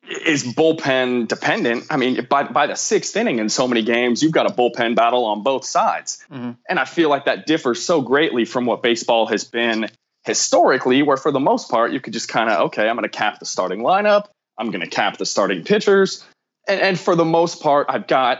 [0.09, 1.85] is bullpen dependent.
[1.89, 4.95] I mean, by by the sixth inning in so many games, you've got a bullpen
[4.95, 6.51] battle on both sides, mm-hmm.
[6.67, 9.89] and I feel like that differs so greatly from what baseball has been
[10.23, 13.09] historically, where for the most part you could just kind of okay, I'm going to
[13.09, 16.25] cap the starting lineup, I'm going to cap the starting pitchers,
[16.67, 18.39] and, and for the most part, I've got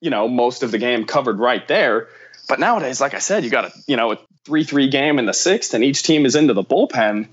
[0.00, 2.08] you know most of the game covered right there.
[2.48, 5.26] But nowadays, like I said, you got a you know a three three game in
[5.26, 7.28] the sixth, and each team is into the bullpen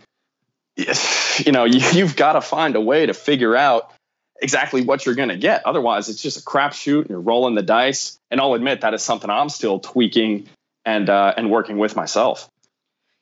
[1.46, 3.92] you know, you, you've got to find a way to figure out
[4.42, 5.66] exactly what you're going to get.
[5.66, 8.18] Otherwise, it's just a crapshoot and you're rolling the dice.
[8.30, 10.50] And I'll admit that is something I'm still tweaking
[10.86, 12.50] and uh, and working with myself.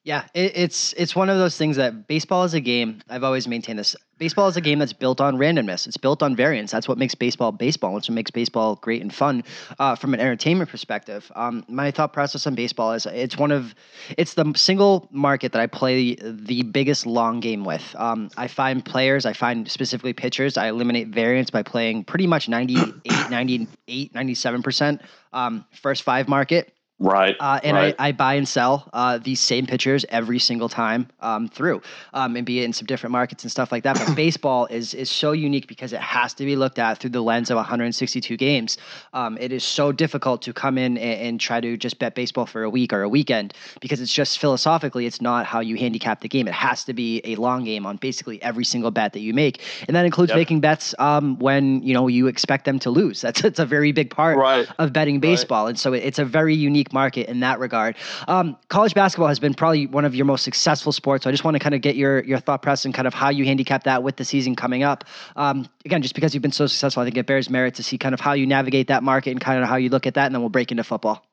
[0.09, 2.99] Yeah, it, it's it's one of those things that baseball is a game.
[3.11, 3.95] I've always maintained this.
[4.17, 5.85] Baseball is a game that's built on randomness.
[5.85, 6.71] It's built on variance.
[6.71, 7.95] That's what makes baseball baseball.
[7.95, 9.43] It's what makes baseball great and fun
[9.77, 11.31] uh, from an entertainment perspective.
[11.35, 13.75] Um, my thought process on baseball is it's one of
[14.17, 17.95] it's the single market that I play the biggest long game with.
[17.95, 20.57] Um, I find players, I find specifically pitchers.
[20.57, 22.95] I eliminate variance by playing pretty much 98,
[23.29, 25.01] 98, 97 percent
[25.33, 27.37] um, first five market Right.
[27.39, 27.95] Uh, and right.
[27.97, 31.81] I, I buy and sell uh, these same pitchers every single time um, through,
[32.13, 33.97] um, and be it in some different markets and stuff like that.
[33.97, 37.21] But baseball is is so unique because it has to be looked at through the
[37.21, 38.77] lens of 162 games.
[39.13, 42.45] Um, it is so difficult to come in and, and, try to just bet baseball
[42.45, 46.19] for a week or a weekend because it's just philosophically it's not how you handicap
[46.19, 46.49] the game.
[46.49, 49.61] It has to be a long game on basically every single bet that you make,
[49.87, 50.37] and that includes yep.
[50.37, 53.21] making bets um, when you know you expect them to lose.
[53.21, 54.67] That's it's a very big part right.
[54.79, 55.69] of betting baseball, right.
[55.69, 57.95] and so it, it's a very unique unique market in that regard.
[58.27, 61.23] Um, college basketball has been probably one of your most successful sports.
[61.23, 63.13] So I just want to kind of get your your thought process and kind of
[63.13, 65.05] how you handicap that with the season coming up.
[65.35, 67.97] Um, again, just because you've been so successful, I think it bears merit to see
[67.97, 70.25] kind of how you navigate that market and kind of how you look at that,
[70.25, 71.25] and then we'll break into football.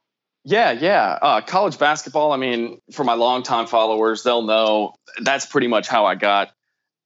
[0.45, 1.19] Yeah, yeah.
[1.21, 2.33] Uh, college basketball.
[2.33, 6.53] I mean, for my longtime followers, they'll know that's pretty much how I got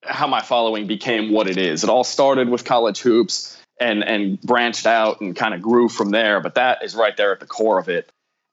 [0.03, 1.85] how my following became what it is.
[1.85, 6.11] It all started with college hoops and and branched out and kind of grew from
[6.11, 6.41] there.
[6.41, 8.11] But that is right there at the core of it.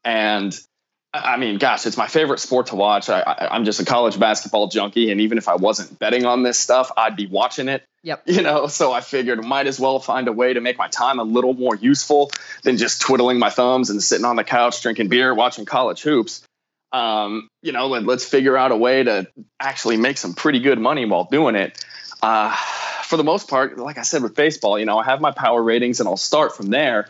[0.08, 0.58] And
[1.14, 3.10] I mean, gosh, it's my favorite sport to watch.
[3.10, 6.58] I, am just a college basketball junkie, and even if I wasn't betting on this
[6.58, 7.84] stuff, I'd be watching it.
[8.04, 8.24] Yep.
[8.28, 11.20] You know, so I figured might as well find a way to make my time
[11.20, 12.32] a little more useful
[12.64, 16.42] than just twiddling my thumbs and sitting on the couch drinking beer watching college hoops.
[16.94, 19.28] Um, you know, let, us figure out a way to
[19.60, 21.84] actually make some pretty good money while doing it.
[22.22, 22.56] Uh,
[23.04, 25.62] for the most part, like I said with baseball, you know, I have my power
[25.62, 27.10] ratings, and I'll start from there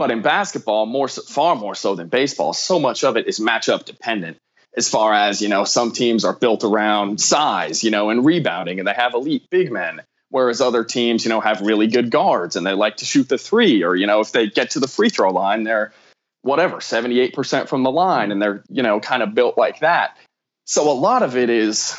[0.00, 3.84] but in basketball, more far more so than baseball, so much of it is matchup
[3.84, 4.38] dependent.
[4.74, 8.78] As far as you know, some teams are built around size, you know, and rebounding,
[8.78, 10.00] and they have elite big men.
[10.30, 13.36] Whereas other teams, you know, have really good guards and they like to shoot the
[13.36, 15.92] three, or you know, if they get to the free throw line, they're
[16.40, 20.16] whatever 78% from the line, and they're you know kind of built like that.
[20.64, 21.94] So a lot of it is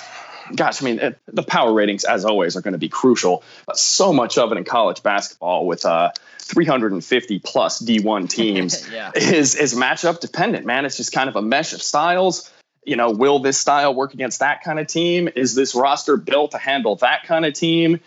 [0.56, 3.44] gosh, I mean, it, the power ratings, as always, are going to be crucial.
[3.66, 9.12] But so much of it in college basketball with uh, 350 plus D1 teams yeah.
[9.16, 10.66] is is matchup dependent.
[10.66, 12.52] Man, it's just kind of a mesh of styles.
[12.84, 15.30] You know, will this style work against that kind of team?
[15.36, 18.00] Is this roster built to handle that kind of team?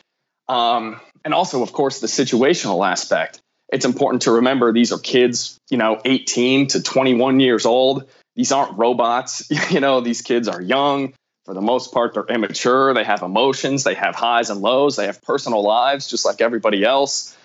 [0.49, 3.41] Um, and also, of course, the situational aspect.
[3.73, 8.09] It's important to remember these are kids, you know, 18 to 21 years old.
[8.35, 9.51] These aren't robots.
[9.71, 12.95] You know, these kids are young for the most part, they're immature.
[12.95, 13.85] They have emotions.
[13.85, 14.97] They have highs and lows.
[14.97, 17.37] They have personal lives, just like everybody else.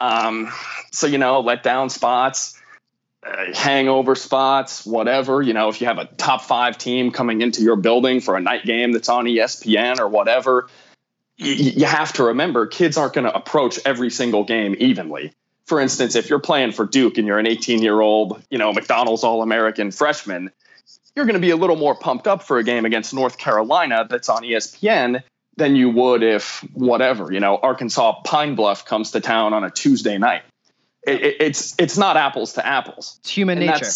[0.00, 0.50] Um,
[0.90, 2.58] so you know, let down spots,
[3.24, 5.42] uh, hangover spots, whatever.
[5.42, 8.40] You know, if you have a top five team coming into your building for a
[8.40, 10.68] night game that's on ESPN or whatever,
[11.36, 15.32] you, you have to remember kids aren't going to approach every single game evenly.
[15.66, 18.72] For instance, if you're playing for Duke and you're an 18 year old, you know,
[18.72, 20.50] McDonald's All American freshman,
[21.14, 24.06] you're going to be a little more pumped up for a game against North Carolina
[24.08, 25.22] that's on ESPN
[25.56, 29.70] than you would if whatever, you know, Arkansas Pine Bluff comes to town on a
[29.70, 30.42] Tuesday night.
[31.06, 33.18] It, it, it's it's not apples to apples.
[33.20, 33.90] It's human and nature.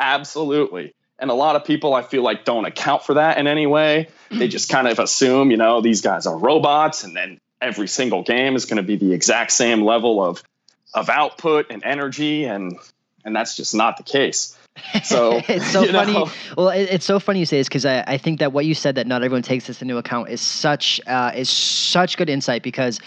[0.00, 0.94] Absolutely.
[1.18, 4.08] And a lot of people I feel like don't account for that in any way.
[4.30, 8.22] They just kind of assume, you know, these guys are robots and then every single
[8.22, 10.42] game is going to be the exact same level of
[10.92, 12.78] of output and energy and
[13.24, 14.56] and that's just not the case.
[15.02, 16.12] So it's so funny.
[16.12, 16.30] Know.
[16.56, 18.74] Well, it, it's so funny you say this because I, I think that what you
[18.74, 22.62] said that not everyone takes this into account is such uh, is such good insight
[22.62, 23.00] because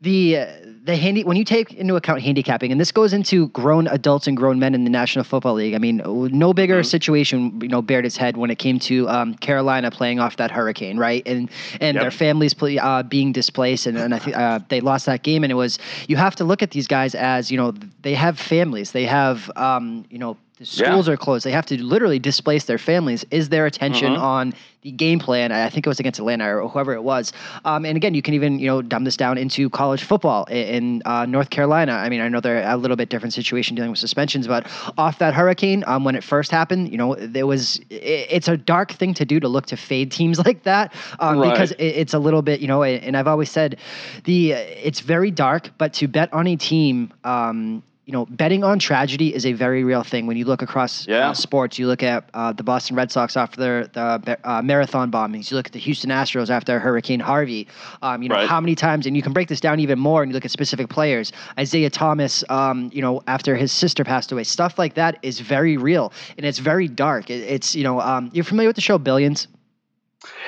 [0.00, 0.46] the
[0.82, 4.36] the handy when you take into account handicapping, and this goes into grown adults and
[4.36, 5.74] grown men in the National Football League.
[5.74, 6.84] I mean, no bigger mm-hmm.
[6.84, 10.50] situation you know bared its head when it came to um, Carolina playing off that
[10.50, 11.22] hurricane, right?
[11.26, 12.02] And and yep.
[12.02, 15.44] their families play, uh, being displaced, and, and I think uh, they lost that game.
[15.44, 15.78] And it was
[16.08, 19.50] you have to look at these guys as you know they have families, they have
[19.56, 21.14] um, you know the schools yeah.
[21.14, 21.46] are closed.
[21.46, 23.24] They have to literally displace their families.
[23.30, 24.22] Is there attention mm-hmm.
[24.22, 25.52] on the game plan?
[25.52, 27.32] I think it was against Atlanta or whoever it was.
[27.64, 31.00] Um, and again, you can even you know dumb this down into college football in,
[31.06, 31.92] uh, North Carolina.
[31.92, 34.66] I mean, I know they're a little bit different situation dealing with suspensions, but
[34.98, 38.58] off that hurricane, um, when it first happened, you know, there was it, it's a
[38.58, 41.52] dark thing to do to look to fade teams like that um, right.
[41.52, 42.82] because it, it's a little bit you know.
[42.82, 43.78] And I've always said
[44.24, 48.78] the it's very dark, but to bet on a team um, you know, betting on
[48.78, 50.26] tragedy is a very real thing.
[50.26, 51.30] When you look across uh, yeah.
[51.30, 55.10] uh, sports, you look at uh, the Boston Red Sox after their the uh, marathon
[55.10, 55.50] bombings.
[55.50, 57.68] You look at the Houston Astros after Hurricane Harvey.
[58.02, 58.48] Um, you know right.
[58.48, 60.22] how many times, and you can break this down even more.
[60.22, 62.42] And you look at specific players, Isaiah Thomas.
[62.48, 66.46] Um, you know, after his sister passed away, stuff like that is very real and
[66.46, 67.30] it's very dark.
[67.30, 69.46] It, it's you know, um, you're familiar with the show Billions.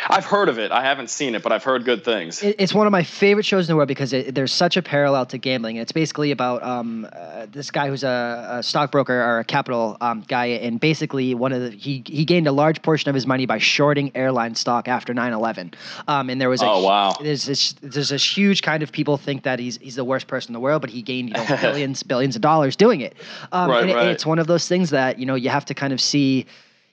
[0.08, 0.70] I've heard of it.
[0.70, 2.42] I haven't seen it, but I've heard good things.
[2.42, 5.24] it's one of my favorite shows in the world because it, there's such a parallel
[5.26, 5.76] to gambling.
[5.76, 10.24] It's basically about um, uh, this guy who's a, a, stockbroker or a capital um,
[10.28, 13.46] guy, and basically one of the he he gained a large portion of his money
[13.46, 15.74] by shorting airline stock after 9/11.
[16.06, 19.16] Um, and there was a, oh wow, there's this there's this huge kind of people
[19.16, 21.46] think that he's he's the worst person in the world, but he gained you know
[21.62, 23.14] billions billions of dollars doing it.
[23.52, 24.08] Um, right, and right.
[24.08, 26.46] it's one of those things that you know you have to kind of see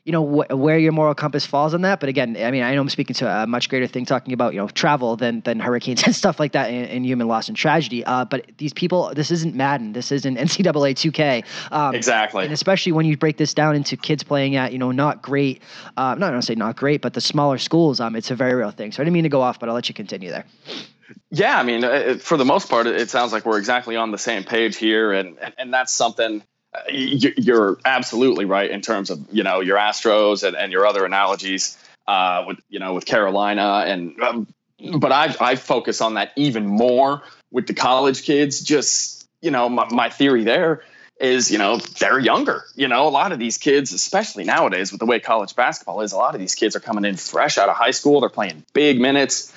[0.10, 2.00] you know wh- where your moral compass falls on that.
[2.00, 4.56] But again, I mean, I know I'm speaking to a much greater thing, talking about
[4.56, 7.56] you know travel than than hurricanes and stuff like that, and, and human loss and
[7.56, 8.04] tragedy.
[8.04, 11.46] Uh, but these people, this isn't Madden, this isn't NCAA 2K.
[11.72, 12.44] Um, exactly.
[12.44, 15.62] And especially when you break this down into kids playing at you know not great,
[15.96, 18.56] uh, not going to say not great, but the smaller schools, um, it's a very
[18.56, 18.92] real thing.
[18.92, 20.46] So I didn't mean to go off, but I'll let you continue there.
[21.30, 24.18] Yeah, I mean, uh, for the most part, it sounds like we're exactly on the
[24.18, 26.42] same page here, and and that's something
[26.90, 31.78] you're absolutely right in terms of you know your Astros and, and your other analogies
[32.08, 34.48] uh, with you know with Carolina and um,
[34.98, 38.62] but I I focus on that even more with the college kids.
[38.62, 40.84] Just you know my, my theory there
[41.20, 42.64] is you know they're younger.
[42.76, 46.12] You know a lot of these kids, especially nowadays with the way college basketball is,
[46.12, 48.22] a lot of these kids are coming in fresh out of high school.
[48.22, 49.54] They're playing big minutes,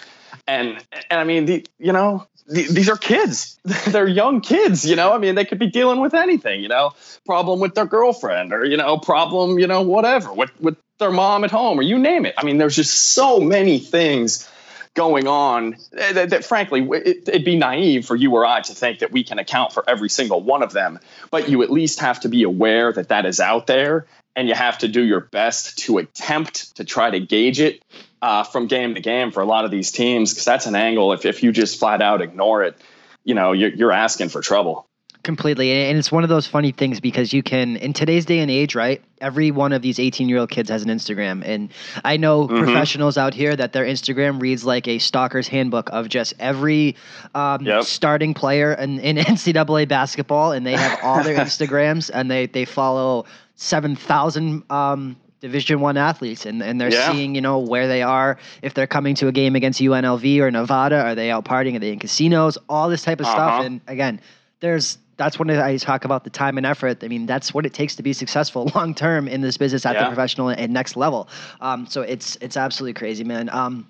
[0.46, 3.58] and and I mean the you know these are kids.
[3.88, 5.12] They're young kids, you know.
[5.12, 6.92] I mean, they could be dealing with anything, you know,
[7.24, 11.44] problem with their girlfriend or you know, problem, you know, whatever with with their mom
[11.44, 12.34] at home or you name it.
[12.36, 14.48] I mean, there's just so many things
[14.94, 18.98] going on that, that frankly, it, it'd be naive for you or I to think
[18.98, 20.98] that we can account for every single one of them.
[21.30, 24.54] But you at least have to be aware that that is out there, and you
[24.54, 27.82] have to do your best to attempt to try to gauge it
[28.22, 31.12] uh, from game to game for a lot of these teams because that's an angle.
[31.12, 32.80] If if you just flat out ignore it,
[33.24, 34.86] you know you're, you're asking for trouble.
[35.24, 38.50] Completely, and it's one of those funny things because you can in today's day and
[38.50, 39.00] age, right?
[39.20, 41.70] Every one of these 18 year old kids has an Instagram, and
[42.04, 42.64] I know mm-hmm.
[42.64, 46.96] professionals out here that their Instagram reads like a stalker's handbook of just every
[47.36, 47.84] um, yep.
[47.84, 52.64] starting player in, in NCAA basketball, and they have all their Instagrams, and they they
[52.64, 57.10] follow seven thousand um, division one athletes and, and they're yeah.
[57.10, 60.50] seeing you know where they are if they're coming to a game against unlv or
[60.52, 63.34] nevada are they out partying are they in casinos all this type of uh-huh.
[63.34, 64.20] stuff and again
[64.60, 67.04] there's that's when I talk about the time and effort.
[67.04, 69.94] I mean, that's what it takes to be successful long term in this business at
[69.94, 70.04] yeah.
[70.04, 71.28] the professional and next level.
[71.60, 73.48] Um, so it's it's absolutely crazy, man.
[73.50, 73.88] Um,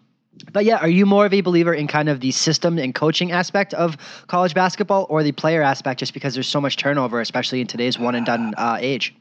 [0.52, 3.32] but yeah, are you more of a believer in kind of the system and coaching
[3.32, 7.60] aspect of college basketball, or the player aspect, just because there's so much turnover, especially
[7.60, 9.14] in today's one and done uh, age?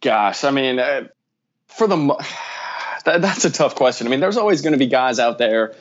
[0.00, 1.08] Gosh, I mean, uh,
[1.76, 1.96] for the
[3.04, 4.06] that, that's a tough question.
[4.06, 5.74] I mean, there's always going to be guys out there,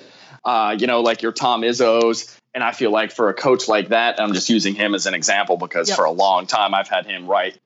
[0.44, 2.40] uh, you know, like your Tom Izzo's.
[2.54, 5.14] And I feel like for a coach like that, I'm just using him as an
[5.14, 5.98] example because yep.
[5.98, 7.58] for a long time I've had him right,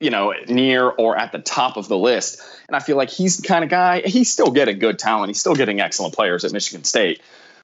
[0.00, 2.40] you know, near or at the top of the list.
[2.66, 5.28] And I feel like he's the kind of guy, he's still getting good talent.
[5.28, 7.20] He's still getting excellent players at Michigan State.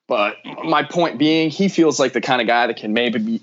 [0.07, 3.41] But my point being, he feels like the kind of guy that can maybe be,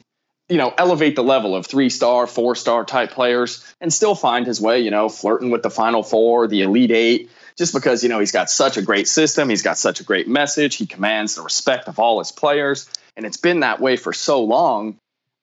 [0.52, 4.45] you know, elevate the level of three star, four star type players and still find
[4.45, 8.10] his way, you know, flirting with the final four, the elite eight, just because, you
[8.10, 9.47] know, he's got such a great system.
[9.47, 10.76] He's got such a great message.
[10.76, 12.89] He commands the respect of all his players.
[13.16, 14.97] And it's been that way for so long.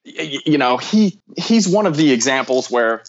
[0.04, 3.02] You know, he he's one of the examples where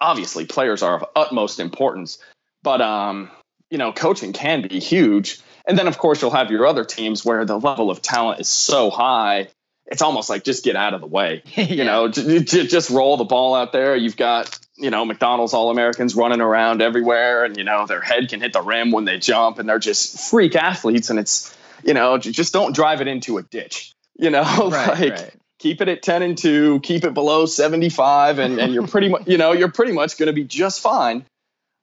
[0.00, 2.18] obviously players are of utmost importance,
[2.64, 3.30] but um,
[3.70, 5.40] you know, coaching can be huge.
[5.66, 8.48] And then of course you'll have your other teams where the level of talent is
[8.48, 9.48] so high
[9.86, 11.42] it's almost like just get out of the way.
[11.56, 11.64] yeah.
[11.64, 13.94] You know, j- j- just roll the ball out there.
[13.96, 18.28] You've got you know McDonald's All Americans running around everywhere, and you know their head
[18.28, 21.10] can hit the rim when they jump, and they're just freak athletes.
[21.10, 23.92] And it's you know just don't drive it into a ditch.
[24.16, 25.12] You know, right, like.
[25.12, 25.34] Right.
[25.60, 26.80] Keep it at ten and two.
[26.80, 30.18] Keep it below seventy five, and, and you're pretty much you know you're pretty much
[30.18, 31.24] going to be just fine.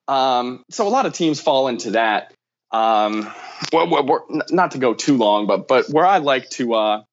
[0.08, 2.34] Um, so a lot of teams fall into that.
[2.72, 3.32] Um,
[3.72, 7.04] well, not to go too long, but but where I like to uh,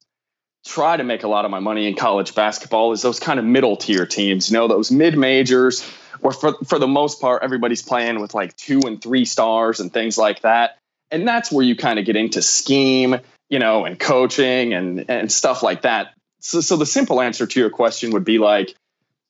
[0.65, 3.45] try to make a lot of my money in college basketball is those kind of
[3.45, 5.83] middle tier teams, you know, those mid majors
[6.21, 9.93] where for, for the most part, everybody's playing with like two and three stars and
[9.93, 10.79] things like that.
[11.11, 13.17] And that's where you kind of get into scheme,
[13.49, 16.15] you know, and coaching and, and stuff like that.
[16.41, 18.75] So, so the simple answer to your question would be like,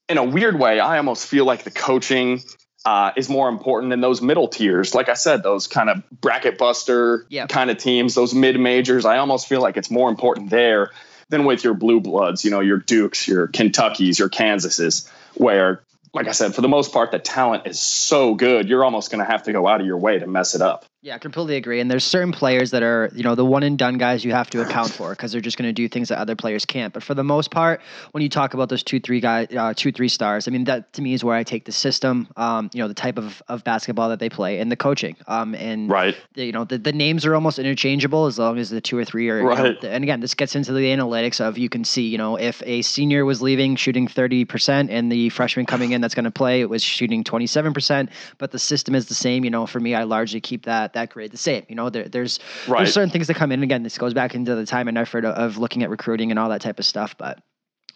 [0.09, 2.43] in a weird way, I almost feel like the coaching
[2.85, 4.95] uh, is more important than those middle tiers.
[4.95, 7.51] Like I said, those kind of bracket buster yep.
[7.51, 9.05] kind of teams, those mid majors.
[9.05, 10.91] I almost feel like it's more important there
[11.29, 15.83] than with your blue bloods, you know, your Dukes, your Kentuckys, your Kansases, where
[16.15, 19.25] like I said, for the most part, the talent is so good, you're almost going
[19.25, 20.87] to have to go out of your way to mess it up.
[21.09, 21.81] Yeah, I completely agree.
[21.81, 24.51] And there's certain players that are, you know, the one and done guys you have
[24.51, 26.93] to account for because they're just going to do things that other players can't.
[26.93, 27.81] But for the most part,
[28.11, 30.93] when you talk about those two, three guys, uh, two, three stars, I mean, that
[30.93, 33.65] to me is where I take the system, um, you know, the type of, of
[33.65, 35.17] basketball that they play and the coaching.
[35.27, 36.15] Um, and, right.
[36.35, 39.05] The, you know, the, the names are almost interchangeable as long as the two or
[39.07, 39.59] three are, right.
[39.65, 42.37] You know, and again, this gets into the analytics of you can see, you know,
[42.37, 46.31] if a senior was leaving shooting 30% and the freshman coming in that's going to
[46.31, 49.43] play, it was shooting 27%, but the system is the same.
[49.43, 51.65] You know, for me, I largely keep that, that grade the same.
[51.69, 52.79] You know, there, there's right.
[52.79, 53.63] there's certain things that come in.
[53.63, 56.39] Again, this goes back into the time and effort of, of looking at recruiting and
[56.39, 57.17] all that type of stuff.
[57.17, 57.41] But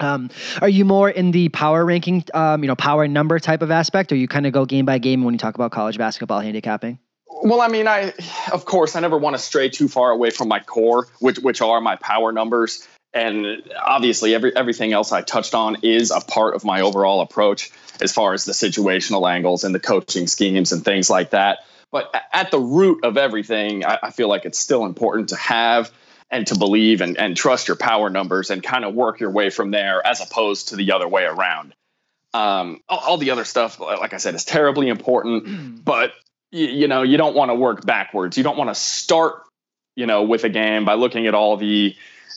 [0.00, 0.30] um,
[0.61, 4.12] are you more in the power ranking, um, you know, power number type of aspect,
[4.12, 6.98] or you kind of go game by game when you talk about college basketball handicapping?
[7.44, 8.12] Well, I mean, I
[8.53, 11.61] of course I never want to stray too far away from my core, which which
[11.61, 16.55] are my power numbers, and obviously every everything else I touched on is a part
[16.55, 20.84] of my overall approach as far as the situational angles and the coaching schemes and
[20.84, 21.61] things like that.
[21.93, 25.93] But at the root of everything, I, I feel like it's still important to have
[26.30, 29.51] and to believe and, and trust your power numbers and kind of work your way
[29.51, 31.74] from there as opposed to the other way around.
[32.32, 36.14] Um, all, all, the other stuff, like I said, is terribly important, but
[36.51, 38.38] you, you know, you don't want to work backwards.
[38.38, 39.43] You don't want to start,
[39.95, 41.95] you know, with a game by looking at all the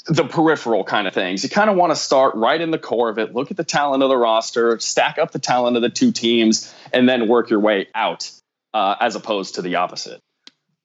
[0.08, 1.44] the peripheral kind of things.
[1.44, 3.64] You kind of want to start right in the core of it, look at the
[3.64, 7.50] talent of the roster, stack up the talent of the two teams, and then work
[7.50, 8.30] your way out
[8.76, 10.22] uh, as opposed to the opposite.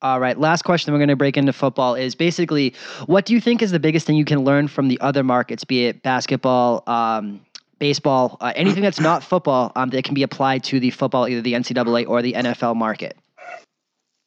[0.00, 0.38] All right.
[0.38, 2.74] Last question we're going to break into football is basically
[3.04, 5.64] what do you think is the biggest thing you can learn from the other markets,
[5.64, 7.40] be it basketball, um,
[7.78, 11.42] baseball, uh, anything that's not football um, that can be applied to the football, either
[11.42, 13.18] the NCAA or the NFL market?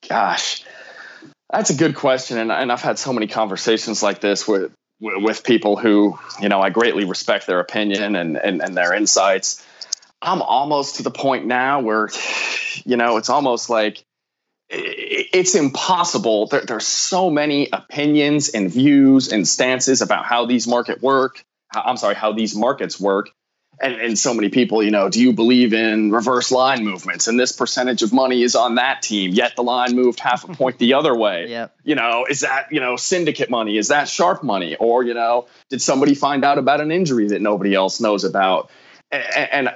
[0.08, 0.64] Gosh,
[1.50, 2.38] that's a good question.
[2.38, 6.62] And, and I've had so many conversations like this with, with people who, you know,
[6.62, 9.66] I greatly respect their opinion and, and, and their insights.
[10.24, 12.10] I'm almost to the point now where,
[12.86, 14.04] you know, it's almost like
[14.70, 16.48] it's impossible.
[16.48, 21.44] There, there's so many opinions and views and stances about how these market work.
[21.74, 23.30] I'm sorry, how these markets work.
[23.82, 27.28] And, and so many people, you know, do you believe in reverse line movements?
[27.28, 30.54] And this percentage of money is on that team, yet the line moved half a
[30.54, 31.48] point the other way.
[31.54, 31.76] Yep.
[31.84, 33.78] You know, is that, you know, syndicate money?
[33.78, 34.76] Is that sharp money?
[34.76, 38.72] Or, you know, did somebody find out about an injury that nobody else knows about?
[39.12, 39.76] And, and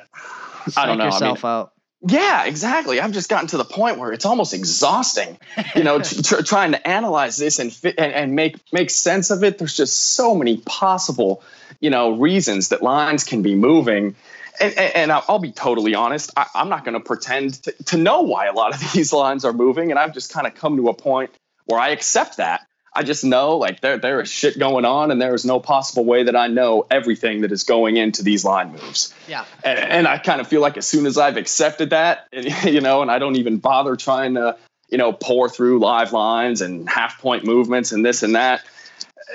[0.76, 1.05] I don't know.
[1.05, 1.74] yourself I mean, out.
[2.01, 3.01] Yeah, exactly.
[3.01, 5.39] I've just gotten to the point where it's almost exhausting,
[5.76, 9.43] you know, tr- trying to analyze this and fit and, and make make sense of
[9.43, 9.57] it.
[9.57, 11.41] There's just so many possible,
[11.80, 14.15] you know, reasons that lines can be moving.
[14.59, 16.32] And, and, I'll be totally honest.
[16.36, 19.53] I, am not going to pretend to know why a lot of these lines are
[19.53, 21.32] moving, and I've just kind of come to a point
[21.65, 22.66] where I accept that.
[22.97, 26.03] I just know like there there is shit going on, and there is no possible
[26.03, 29.13] way that I know everything that is going into these line moves.
[29.27, 32.27] Yeah, and, and I kind of feel like as soon as I've accepted that,
[32.63, 34.57] you know, and I don't even bother trying to
[34.89, 38.63] you know, pour through live lines and half point movements and this and that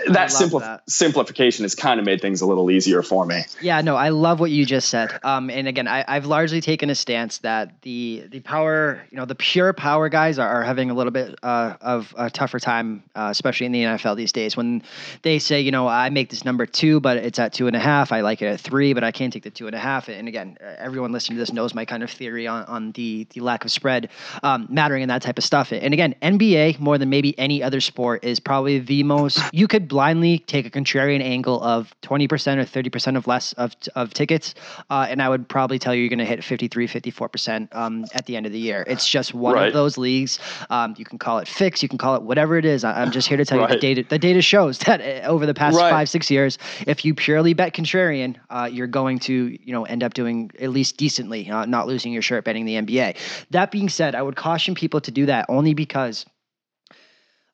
[0.09, 3.43] that, simpli- that, simplification has kind of made things a little easier for me.
[3.61, 5.18] Yeah, no, I love what you just said.
[5.22, 9.24] Um, and again, I, have largely taken a stance that the the power, you know,
[9.24, 13.03] the pure power guys are, are having a little bit uh, of a tougher time,
[13.14, 14.57] uh, especially in the NFL these days.
[14.57, 14.82] When
[15.22, 17.80] they say, you know, I make this number two, but it's at two and a
[17.80, 18.12] half.
[18.12, 20.09] I like it at three, but I can't take the two and a half.
[20.09, 23.40] And again, everyone listening to this knows my kind of theory on, on the the
[23.40, 24.09] lack of spread
[24.43, 25.72] um, mattering and that type of stuff.
[25.72, 29.82] And again, NBA more than maybe any other sport is probably the most you could
[29.89, 34.55] blindly take a contrarian angle of 20% or 30% of less of, of tickets,
[34.91, 38.26] uh, and I would probably tell you you're going to hit 53, 54% um, at
[38.26, 38.85] the end of the year.
[38.87, 39.68] It's just one right.
[39.68, 40.39] of those leagues.
[40.70, 42.85] Um, you can call it fix, you can call it whatever it is.
[42.85, 43.70] I, am just here to tell right.
[43.70, 44.05] you the data.
[44.09, 45.91] The data shows that uh, over the past right.
[45.91, 50.03] five, six years, if you purely bet contrarian, uh, you're going to you know end
[50.03, 53.16] up doing at least decently, uh, not losing your shirt betting the NBA.
[53.51, 56.26] That being said, I would caution people to do that only because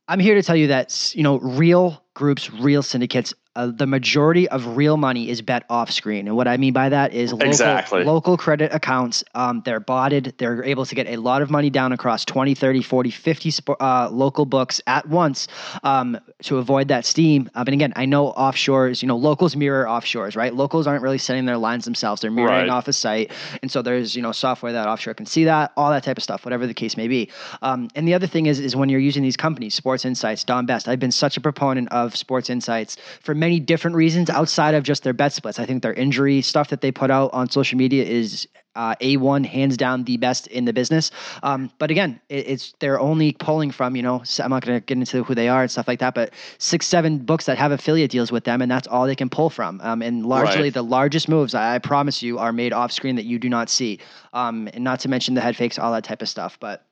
[0.09, 4.49] I'm here to tell you that you know real groups, real syndicates uh, the majority
[4.51, 6.29] of real money is bet off screen.
[6.29, 8.05] And what I mean by that is local, exactly.
[8.05, 9.25] local credit accounts.
[9.35, 10.33] Um, they're botted.
[10.39, 14.11] They're able to get a lot of money down across 20, 30, 40, 50 uh,
[14.13, 15.49] local books at once
[15.83, 17.51] um, to avoid that steam.
[17.57, 20.55] Uh, but again, I know offshores, you know, locals mirror offshores, right?
[20.55, 22.23] Locals aren't really setting their lines themselves.
[22.23, 22.69] They're mirroring right.
[22.69, 23.33] off a site.
[23.61, 26.23] And so there's, you know, software that offshore can see that, all that type of
[26.23, 27.29] stuff, whatever the case may be.
[27.61, 30.65] Um, and the other thing is, is when you're using these companies, Sports Insights, Don
[30.65, 34.75] Best, I've been such a proponent of Sports Insights for many many different reasons outside
[34.75, 35.59] of just their bet splits.
[35.59, 39.47] I think their injury stuff that they put out on social media is uh, A1,
[39.47, 41.11] hands down the best in the business.
[41.43, 44.85] Um, but again, it, it's they're only pulling from, you know, I'm not going to
[44.85, 47.73] get into who they are and stuff like that, but six, seven books that have
[47.73, 49.81] affiliate deals with them, and that's all they can pull from.
[49.83, 50.75] Um, and largely right.
[50.75, 53.71] the largest moves, I, I, promise you, are made off screen that you do not
[53.71, 53.99] see.
[54.35, 56.59] Um, and not to mention the head fakes, all that type of stuff.
[56.61, 56.85] But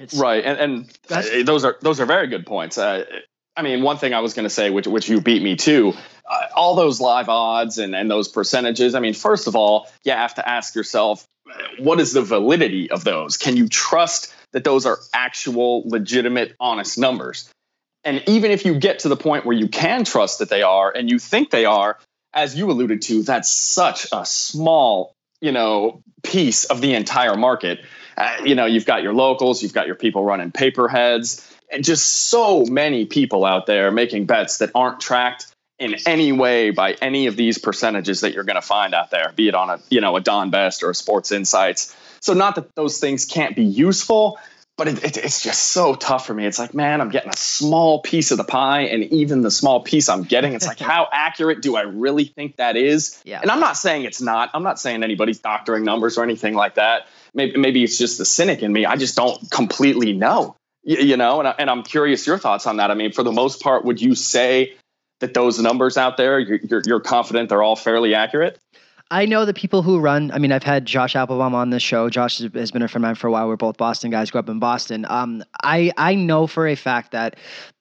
[0.00, 0.58] it's, right, and
[1.08, 2.76] and those are those are very good points.
[2.76, 3.04] Uh,
[3.56, 5.92] I mean, one thing I was going to say, which which you beat me to,
[6.28, 8.94] uh, all those live odds and and those percentages.
[8.94, 11.26] I mean, first of all, you have to ask yourself,
[11.78, 13.36] what is the validity of those?
[13.36, 17.50] Can you trust that those are actual, legitimate, honest numbers?
[18.04, 20.90] And even if you get to the point where you can trust that they are,
[20.90, 21.98] and you think they are,
[22.32, 27.80] as you alluded to, that's such a small, you know, piece of the entire market.
[28.16, 31.84] Uh, you know, you've got your locals, you've got your people running paper heads and
[31.84, 35.46] just so many people out there making bets that aren't tracked
[35.78, 39.32] in any way by any of these percentages that you're going to find out there,
[39.34, 41.96] be it on a you know a Don Best or a Sports Insights.
[42.20, 44.38] So not that those things can't be useful,
[44.76, 46.44] but it, it, it's just so tough for me.
[46.44, 49.80] It's like, man, I'm getting a small piece of the pie, and even the small
[49.82, 53.20] piece I'm getting, it's like, how accurate do I really think that is?
[53.24, 53.40] Yeah.
[53.40, 54.50] And I'm not saying it's not.
[54.52, 57.06] I'm not saying anybody's doctoring numbers or anything like that.
[57.32, 58.84] Maybe maybe it's just the cynic in me.
[58.84, 62.78] I just don't completely know you know, and, I, and I'm curious your thoughts on
[62.78, 62.90] that.
[62.90, 64.74] I mean, for the most part, would you say
[65.20, 68.58] that those numbers out there, you're, you're, you're confident they're all fairly accurate?
[69.10, 70.30] I know the people who run.
[70.30, 72.08] I mean, I've had Josh Appelbaum on the show.
[72.08, 73.48] Josh has been a friend of mine for a while.
[73.48, 75.04] We're both Boston guys, grew up in Boston.
[75.08, 77.36] Um, I I know for a fact that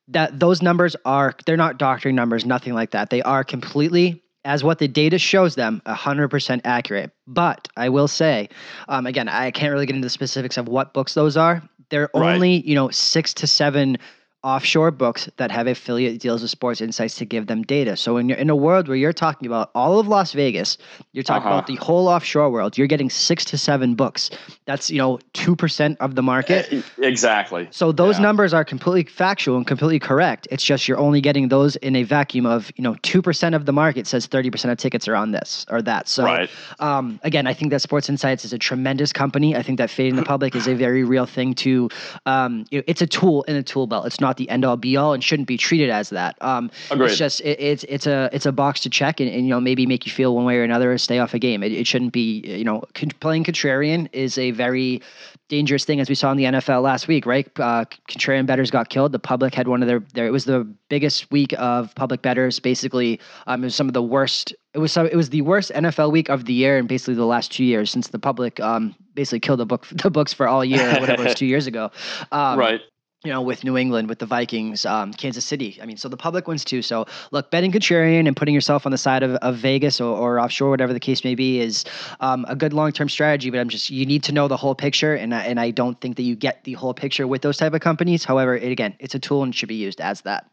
[0.08, 3.12] that those numbers are they're not doctoring numbers, nothing like that.
[3.12, 8.48] They are completely as what the data shows them 100% accurate but i will say
[8.88, 12.10] um, again i can't really get into the specifics of what books those are they're
[12.14, 12.36] right.
[12.36, 13.98] only, you know, six to seven
[14.44, 17.98] offshore books that have affiliate deals with Sports Insights to give them data.
[17.98, 20.78] So when you're in a world where you're talking about all of Las Vegas,
[21.12, 21.58] you're talking uh-huh.
[21.58, 24.30] about the whole offshore world, you're getting six to seven books.
[24.66, 26.72] That's, you know, 2% of the market.
[26.72, 27.68] Eh, exactly.
[27.72, 28.24] So those yeah.
[28.24, 30.48] numbers are completely factual and completely correct.
[30.52, 33.74] It's just you're only getting those in a vacuum of, you know, 2% of the
[33.74, 36.08] market says 30% of tickets are on this or that.
[36.08, 36.50] So right.
[36.80, 39.56] um, again, I think that Sports Insights is a tremendous company.
[39.56, 41.90] I think that fading the public is a very real thing to,
[42.26, 44.06] um, you know, it's a tool in a tool belt.
[44.06, 46.38] It's not not the end all be all and shouldn't be treated as that.
[46.42, 46.70] Um,
[47.10, 49.60] It's just it, it's it's a it's a box to check and, and, you know
[49.60, 50.98] maybe make you feel one way or another.
[50.98, 51.64] Stay off a game.
[51.64, 52.84] It, it shouldn't be you know
[53.20, 55.02] playing contrarian is a very
[55.48, 57.48] dangerous thing as we saw in the NFL last week, right?
[57.60, 59.12] Uh, contrarian betters got killed.
[59.12, 62.60] The public had one of their, their it was the biggest week of public betters.
[62.60, 64.54] Basically, um, it was some of the worst.
[64.76, 67.26] It was some, it was the worst NFL week of the year and basically the
[67.26, 70.64] last two years since the public um, basically killed the book the books for all
[70.64, 71.92] year, whatever it was two years ago.
[72.32, 72.82] Um, right
[73.24, 75.78] you know, with New England, with the Vikings, um, Kansas City.
[75.82, 76.82] I mean, so the public wins too.
[76.82, 80.40] So look, betting contrarian and putting yourself on the side of, of Vegas or, or
[80.40, 81.84] offshore, whatever the case may be, is
[82.22, 83.50] um, a good long term strategy.
[83.50, 86.00] But I'm just you need to know the whole picture, and I, and I don't
[86.00, 88.24] think that you get the whole picture with those type of companies.
[88.24, 90.50] However, it, again, it's a tool and should be used as that.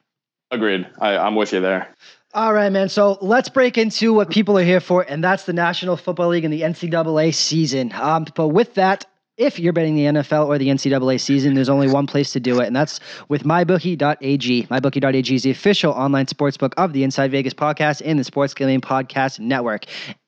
[0.51, 0.89] Agreed.
[1.01, 1.95] I, I'm with you there.
[2.35, 2.89] All right, man.
[2.89, 6.45] So let's break into what people are here for, and that's the National Football League
[6.45, 7.93] and the NCAA season.
[7.95, 9.07] Um, but with that,
[9.37, 12.59] If you're betting the NFL or the NCAA season, there's only one place to do
[12.61, 14.63] it, and that's with MyBookie.ag.
[14.65, 18.81] MyBookie.ag is the official online sportsbook of the Inside Vegas podcast and the Sports Gambling
[18.81, 19.85] Podcast Network.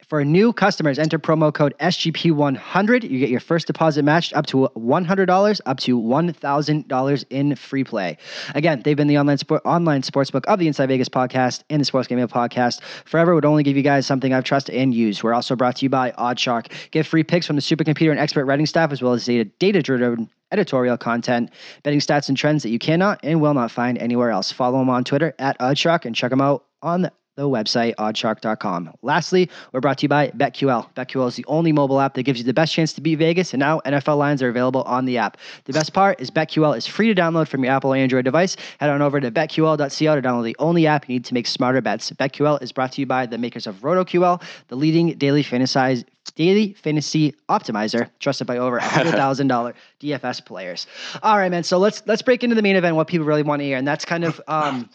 [0.08, 3.10] For new customers, enter promo code SGP100.
[3.10, 8.16] You get your first deposit matched up to $100, up to $1,000 in free play.
[8.54, 11.84] Again, they've been the online sport, online sportsbook of the Inside Vegas podcast and the
[11.84, 12.80] Sports Gaming Podcast.
[13.04, 15.22] Forever would only give you guys something I've trusted and used.
[15.22, 16.90] We're also brought to you by OddsShark.
[16.90, 19.82] Get free picks from the supercomputer and expert writing staff, as well as data data
[19.82, 21.50] driven editorial content,
[21.82, 24.50] betting stats and trends that you cannot and will not find anywhere else.
[24.50, 28.92] Follow them on Twitter at OddsShark and check them out on the website, oddshark.com.
[29.02, 30.92] Lastly, we're brought to you by BetQL.
[30.94, 33.54] BetQL is the only mobile app that gives you the best chance to beat Vegas,
[33.54, 35.36] and now NFL lines are available on the app.
[35.64, 38.56] The best part is BetQL is free to download from your Apple or Android device.
[38.80, 41.80] Head on over to betql.co to download the only app you need to make smarter
[41.80, 42.10] bets.
[42.10, 46.74] BetQL is brought to you by the makers of RotoQL, the leading daily fantasy daily
[46.74, 50.86] fantasy optimizer trusted by over $100,000 DFS players.
[51.22, 51.64] All right, man.
[51.64, 53.88] So let's let's break into the main event what people really want to hear and
[53.88, 54.88] that's kind of um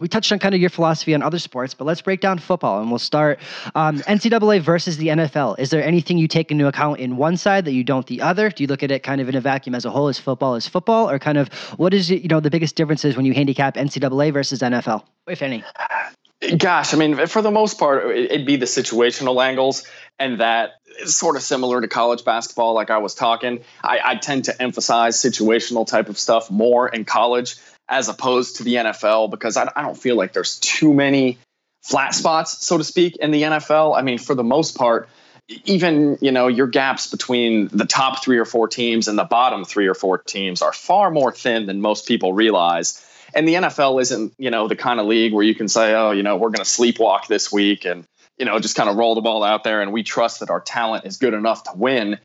[0.00, 2.80] we touched on kind of your philosophy on other sports, but let's break down football
[2.80, 3.38] and we'll start
[3.74, 5.58] um, NCAA versus the NFL.
[5.58, 8.50] Is there anything you take into account in one side that you don't the other?
[8.50, 10.08] Do you look at it kind of in a vacuum as a whole?
[10.08, 13.26] Is football is football, or kind of what is you know the biggest differences when
[13.26, 15.62] you handicap NCAA versus NFL, if any?
[16.56, 19.86] Gosh, I mean, for the most part, it'd be the situational angles,
[20.18, 20.70] and that
[21.02, 22.72] is sort of similar to college basketball.
[22.72, 27.04] Like I was talking, I, I tend to emphasize situational type of stuff more in
[27.04, 27.56] college
[27.90, 31.38] as opposed to the NFL because I, I don't feel like there's too many
[31.82, 33.98] flat spots, so to speak, in the NFL.
[33.98, 35.08] I mean, for the most part,
[35.64, 39.64] even you know your gaps between the top three or four teams and the bottom
[39.64, 43.04] three or four teams are far more thin than most people realize.
[43.34, 46.12] And the NFL isn't you know the kind of league where you can say, oh,
[46.12, 48.04] you know, we're going to sleepwalk this week and
[48.38, 50.60] you know just kind of roll the ball out there and we trust that our
[50.60, 52.20] talent is good enough to win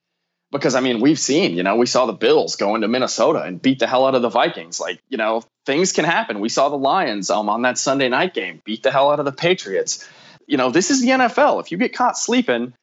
[0.58, 3.62] because I mean, we've seen, you know, we saw the Bills go into Minnesota and
[3.62, 4.80] beat the hell out of the Vikings.
[4.80, 6.39] Like, you know, things can happen.
[6.39, 9.26] We saw the Lions um, on that Sunday night game beat the hell out of
[9.26, 10.08] the Patriots.
[10.47, 11.62] You know, this is the NFL.
[11.62, 12.74] If you get caught sleeping,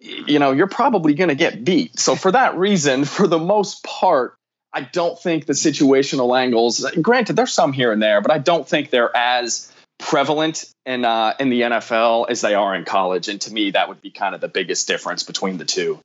[0.00, 1.98] you know, you're probably going to get beat.
[1.98, 4.34] So for that reason, for the most part,
[4.72, 6.84] I don't think the situational angles.
[7.00, 11.34] Granted, there's some here and there, but I don't think they're as prevalent in uh,
[11.40, 13.28] in the NFL as they are in college.
[13.28, 16.00] And to me, that would be kind of the biggest difference between the two.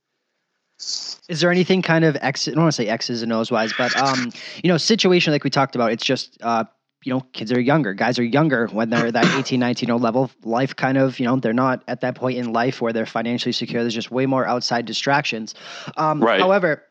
[1.28, 2.48] Is there anything kind of X?
[2.48, 4.30] I don't want to say X's and O's wise, but um,
[4.62, 5.90] you know, situation like we talked about.
[5.92, 6.64] It's just uh,
[7.04, 7.94] you know, kids are younger.
[7.94, 10.30] Guys are younger when they're that 18, 19 year old level.
[10.42, 13.52] Life kind of, you know, they're not at that point in life where they're financially
[13.52, 13.82] secure.
[13.82, 15.54] There's just way more outside distractions.
[15.96, 16.40] Um, right.
[16.40, 16.82] However,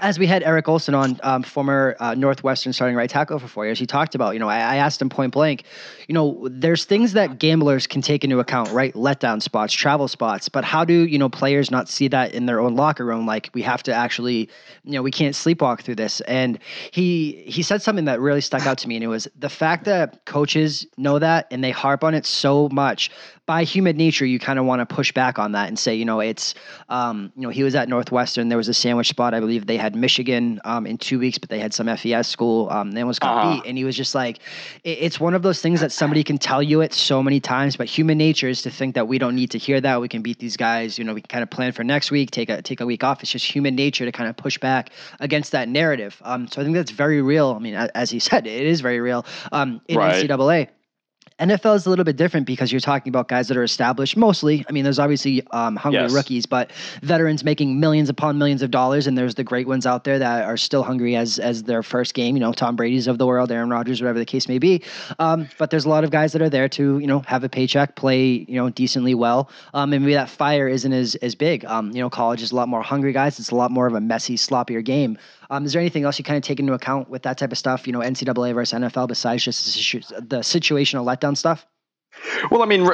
[0.00, 3.64] as we had Eric Olson on, um, former uh, Northwestern starting right tackle for four
[3.66, 5.64] years, he talked about, you know, I, I, asked him point blank,
[6.06, 8.94] you know, there's things that gamblers can take into account, right?
[8.94, 12.60] Letdown spots, travel spots, but how do, you know, players not see that in their
[12.60, 13.26] own locker room?
[13.26, 14.48] Like we have to actually,
[14.84, 16.20] you know, we can't sleepwalk through this.
[16.22, 16.58] And
[16.92, 18.96] he, he said something that really stuck out to me.
[18.96, 22.68] And it was the fact that coaches know that and they harp on it so
[22.68, 23.10] much
[23.48, 26.04] by human nature, you kind of want to push back on that and say, you
[26.04, 26.52] know, it's,
[26.90, 28.50] um, you know, he was at Northwestern.
[28.50, 29.32] There was a sandwich spot.
[29.32, 32.68] I believe they had Michigan um, in two weeks, but they had some FCS school.
[32.68, 33.54] Um, they almost got uh-huh.
[33.54, 33.66] beat.
[33.66, 34.40] And he was just like,
[34.84, 37.74] it, it's one of those things that somebody can tell you it so many times,
[37.74, 39.98] but human nature is to think that we don't need to hear that.
[39.98, 40.98] We can beat these guys.
[40.98, 43.02] You know, we can kind of plan for next week, take a take a week
[43.02, 43.22] off.
[43.22, 44.90] It's just human nature to kind of push back
[45.20, 46.20] against that narrative.
[46.22, 47.54] Um, so I think that's very real.
[47.56, 50.22] I mean, as he said, it is very real um, in right.
[50.22, 50.68] NCAA.
[51.40, 54.64] NFL is a little bit different because you're talking about guys that are established mostly.
[54.68, 56.12] I mean, there's obviously um, hungry yes.
[56.12, 56.72] rookies, but
[57.02, 60.44] veterans making millions upon millions of dollars, and there's the great ones out there that
[60.44, 62.36] are still hungry as as their first game.
[62.36, 64.82] You know, Tom Brady's of the world, Aaron Rodgers, whatever the case may be.
[65.18, 67.48] Um, but there's a lot of guys that are there to you know have a
[67.48, 71.64] paycheck, play you know decently well, um, and maybe that fire isn't as as big.
[71.66, 73.38] Um, you know, college is a lot more hungry guys.
[73.38, 75.18] It's a lot more of a messy, sloppier game.
[75.50, 77.58] Um, is there anything else you kind of take into account with that type of
[77.58, 77.86] stuff?
[77.86, 81.66] You know, NCAA versus NFL besides just the situational letdown stuff.
[82.50, 82.86] Well, I mean,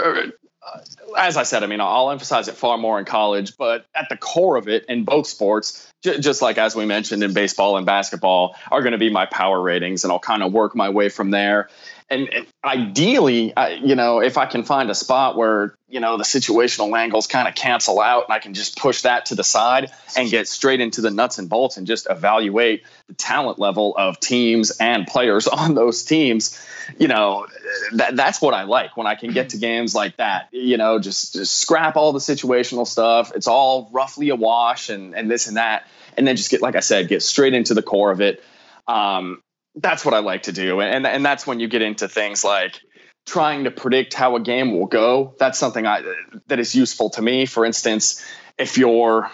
[1.18, 4.16] as I said, I mean, I'll emphasize it far more in college, but at the
[4.16, 8.56] core of it in both sports, just like as we mentioned in baseball and basketball,
[8.70, 11.30] are going to be my power ratings, and I'll kind of work my way from
[11.30, 11.68] there
[12.10, 12.28] and,
[12.62, 16.96] ideally, I, you know, if I can find a spot where you know the situational
[16.98, 20.30] angles kind of cancel out, and I can just push that to the side and
[20.30, 24.70] get straight into the nuts and bolts and just evaluate the talent level of teams
[24.78, 26.62] and players on those teams,
[26.98, 27.46] you know,
[27.94, 30.48] that, that's what I like when I can get to games like that.
[30.52, 33.32] You know, just just scrap all the situational stuff.
[33.34, 35.86] It's all roughly a wash and and this and that,
[36.18, 38.42] and then just get like I said, get straight into the core of it.
[38.86, 39.40] Um,
[39.76, 40.80] that's what I like to do.
[40.80, 42.80] And and that's when you get into things like
[43.26, 45.34] trying to predict how a game will go.
[45.38, 46.02] That's something I
[46.46, 47.46] that is useful to me.
[47.46, 48.24] For instance,
[48.58, 49.30] if you're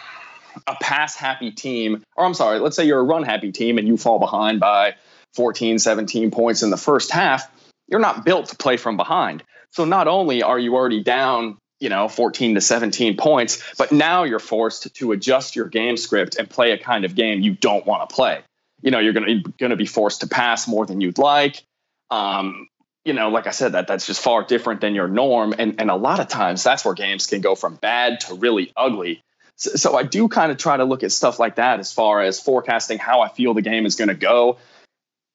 [0.67, 3.87] a pass happy team, or I'm sorry, let's say you're a run happy team and
[3.87, 4.95] you fall behind by
[5.35, 7.51] 14, 17 points in the first half,
[7.89, 9.45] you're not built to play from behind.
[9.71, 14.25] So not only are you already down, you know, 14 to 17 points, but now
[14.25, 17.87] you're forced to adjust your game script and play a kind of game you don't
[17.87, 18.41] want to play.
[18.83, 21.63] You know, you're going to going to be forced to pass more than you'd like.
[22.11, 22.69] Um,
[23.05, 25.91] you know, like I said, that that's just far different than your norm, and and
[25.91, 29.23] a lot of times that's where games can go from bad to really ugly.
[29.57, 32.21] So, so I do kind of try to look at stuff like that as far
[32.21, 34.59] as forecasting how I feel the game is going to go,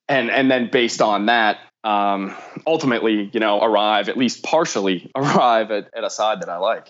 [0.07, 2.35] and and then based on that, um,
[2.67, 6.87] ultimately, you know, arrive at least partially arrive at, at a side that I like.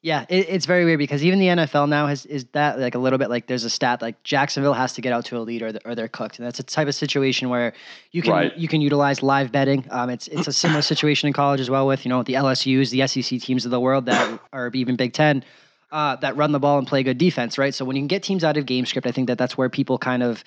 [0.00, 2.98] Yeah, it, it's very weird because even the NFL now has is that like a
[2.98, 5.62] little bit like there's a stat like Jacksonville has to get out to a lead
[5.62, 7.72] or, the, or they're cooked, and that's a type of situation where
[8.12, 8.56] you can right.
[8.56, 9.84] you can utilize live betting.
[9.90, 12.90] Um, it's it's a similar situation in college as well with you know the LSU's,
[12.90, 15.44] the SEC teams of the world that are even Big Ten
[15.90, 17.74] uh, that run the ball and play good defense, right?
[17.74, 19.68] So when you can get teams out of game script, I think that that's where
[19.68, 20.44] people kind of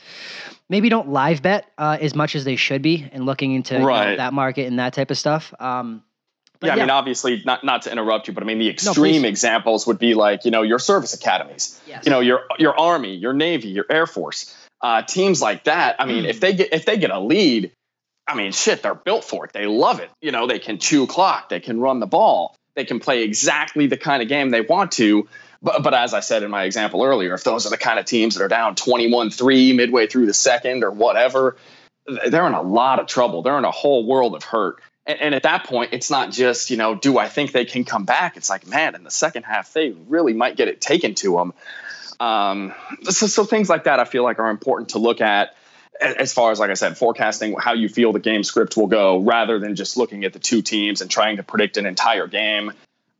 [0.69, 4.03] maybe don't live bet uh, as much as they should be and looking into right.
[4.03, 5.53] you know, that market and that type of stuff.
[5.59, 6.03] Um,
[6.61, 9.23] yeah, yeah, I mean, obviously, not not to interrupt you, but I mean, the extreme
[9.23, 12.05] no, examples would be like you know your service academies, yes.
[12.05, 15.95] you know your your army, your navy, your air force, uh, teams like that.
[15.99, 16.29] I mean, mm.
[16.29, 17.71] if they get if they get a lead,
[18.27, 19.53] I mean, shit, they're built for it.
[19.53, 20.09] They love it.
[20.21, 23.87] You know, they can chew clock, they can run the ball they can play exactly
[23.87, 25.27] the kind of game they want to.
[25.61, 28.05] But, but as I said in my example earlier, if those are the kind of
[28.05, 31.57] teams that are down 21 3 midway through the second or whatever,
[32.27, 33.41] they're in a lot of trouble.
[33.41, 34.81] They're in a whole world of hurt.
[35.07, 37.85] And, and, at that point, it's not just, you know, do I think they can
[37.85, 38.37] come back?
[38.37, 41.53] It's like, man, in the second half, they really might get it taken to them.
[42.19, 42.73] Um,
[43.03, 45.55] so, so things like that I feel like are important to look at
[46.01, 49.19] as far as like I said, forecasting how you feel the game script will go,
[49.19, 52.73] rather than just looking at the two teams and trying to predict an entire game,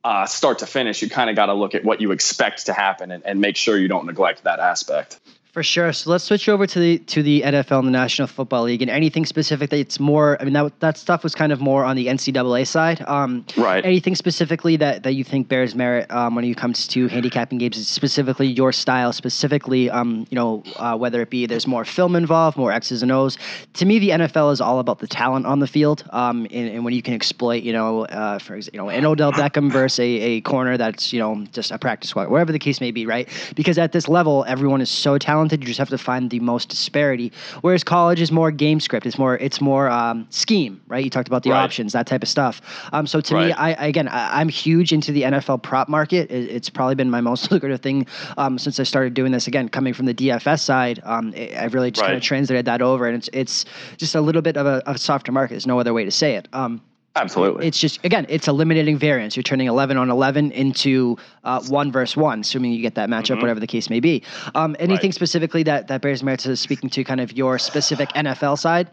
[0.04, 1.02] uh, start to finish.
[1.02, 3.56] You kind of got to look at what you expect to happen and, and make
[3.56, 5.20] sure you don't neglect that aspect.
[5.52, 5.92] For sure.
[5.92, 8.90] So let's switch over to the to the NFL and the National Football League and
[8.90, 10.40] anything specific that it's more.
[10.40, 13.04] I mean, that that stuff was kind of more on the NCAA side.
[13.06, 13.84] Um, right.
[13.84, 17.86] Anything specifically that, that you think bears merit um, when it comes to handicapping games,
[17.86, 22.56] specifically your style, specifically, um, you know, uh, whether it be there's more film involved,
[22.56, 23.36] more X's and O's.
[23.74, 26.82] To me, the NFL is all about the talent on the field, um, and, and
[26.82, 29.98] when you can exploit, you know, uh, for example, you know, an Odell Beckham versus
[29.98, 33.04] a, a corner that's you know just a practice squad, whatever the case may be,
[33.04, 33.28] right?
[33.54, 35.60] Because at this level, everyone is so talented talented.
[35.60, 37.32] You just have to find the most disparity.
[37.62, 39.06] Whereas college is more game script.
[39.06, 41.02] It's more it's more um, scheme, right?
[41.02, 41.62] You talked about the right.
[41.62, 42.60] options, that type of stuff.
[42.92, 43.46] Um, so to right.
[43.48, 46.30] me, I again, I, am huge into the NFL prop market.
[46.30, 48.06] It, it's probably been my most lucrative thing
[48.38, 49.46] um, since I started doing this.
[49.46, 52.08] Again, coming from the DFS side, um, it, I've really just right.
[52.08, 53.64] kind of translated that over, and it's it's
[53.96, 55.54] just a little bit of a, of a softer market.
[55.54, 56.48] There's no other way to say it.
[56.52, 56.80] Um,
[57.14, 57.66] Absolutely.
[57.66, 59.36] It's just again, it's eliminating variance.
[59.36, 63.32] You're turning 11 on 11 into uh, one versus one, assuming you get that matchup,
[63.32, 63.42] mm-hmm.
[63.42, 64.22] whatever the case may be.
[64.54, 65.14] Um, anything right.
[65.14, 68.90] specifically that that bears merit to speaking to kind of your specific NFL side?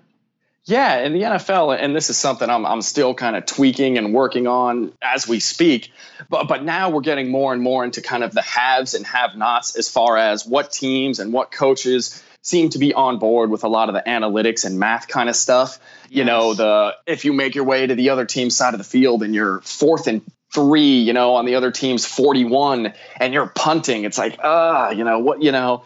[0.65, 4.13] Yeah, in the NFL, and this is something I'm I'm still kind of tweaking and
[4.13, 5.91] working on as we speak.
[6.30, 9.78] But but now we're getting more and more into kind of the haves and have-nots
[9.78, 13.67] as far as what teams and what coaches seem to be on board with a
[13.67, 15.80] lot of the analytics and math kind of stuff.
[16.10, 16.18] Yes.
[16.18, 18.84] You know, the if you make your way to the other team's side of the
[18.84, 20.22] field and you're fourth and
[20.53, 24.91] three, you know, on the other team's 41 and you're punting, it's like, ah, uh,
[24.91, 25.84] you know, what, you know,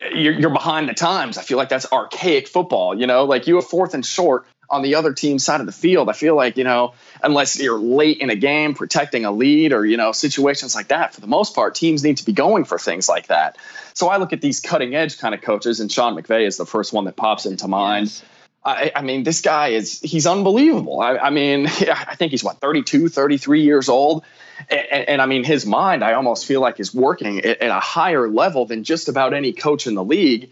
[0.00, 1.38] you're, you're behind the times.
[1.38, 4.82] I feel like that's archaic football, you know, like you have fourth and short on
[4.82, 6.08] the other team's side of the field.
[6.08, 9.84] I feel like, you know, unless you're late in a game protecting a lead or,
[9.84, 12.78] you know, situations like that, for the most part, teams need to be going for
[12.78, 13.56] things like that.
[13.94, 16.66] So I look at these cutting edge kind of coaches, and Sean McVay is the
[16.66, 18.06] first one that pops into mind.
[18.06, 18.24] Yes.
[18.68, 21.00] I, I, mean, this guy is, he's unbelievable.
[21.00, 24.24] I, I, mean, I think he's what, 32, 33 years old.
[24.68, 27.80] And, and I mean, his mind, I almost feel like is working at, at, a
[27.80, 30.50] higher level than just about any coach in the league.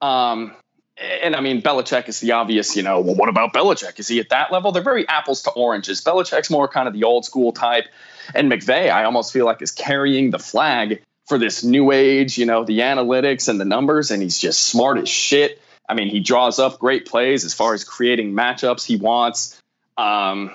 [0.00, 0.54] Um,
[0.96, 3.98] and I mean, Belichick is the obvious, you know, well, what about Belichick?
[3.98, 4.70] Is he at that level?
[4.70, 6.02] They're very apples to oranges.
[6.02, 7.86] Belichick's more kind of the old school type.
[8.34, 12.46] And McVay, I almost feel like is carrying the flag for this new age, you
[12.46, 14.10] know, the analytics and the numbers.
[14.10, 15.60] And he's just smart as shit.
[15.88, 19.60] I mean, he draws up great plays as far as creating matchups he wants.
[19.96, 20.50] Um,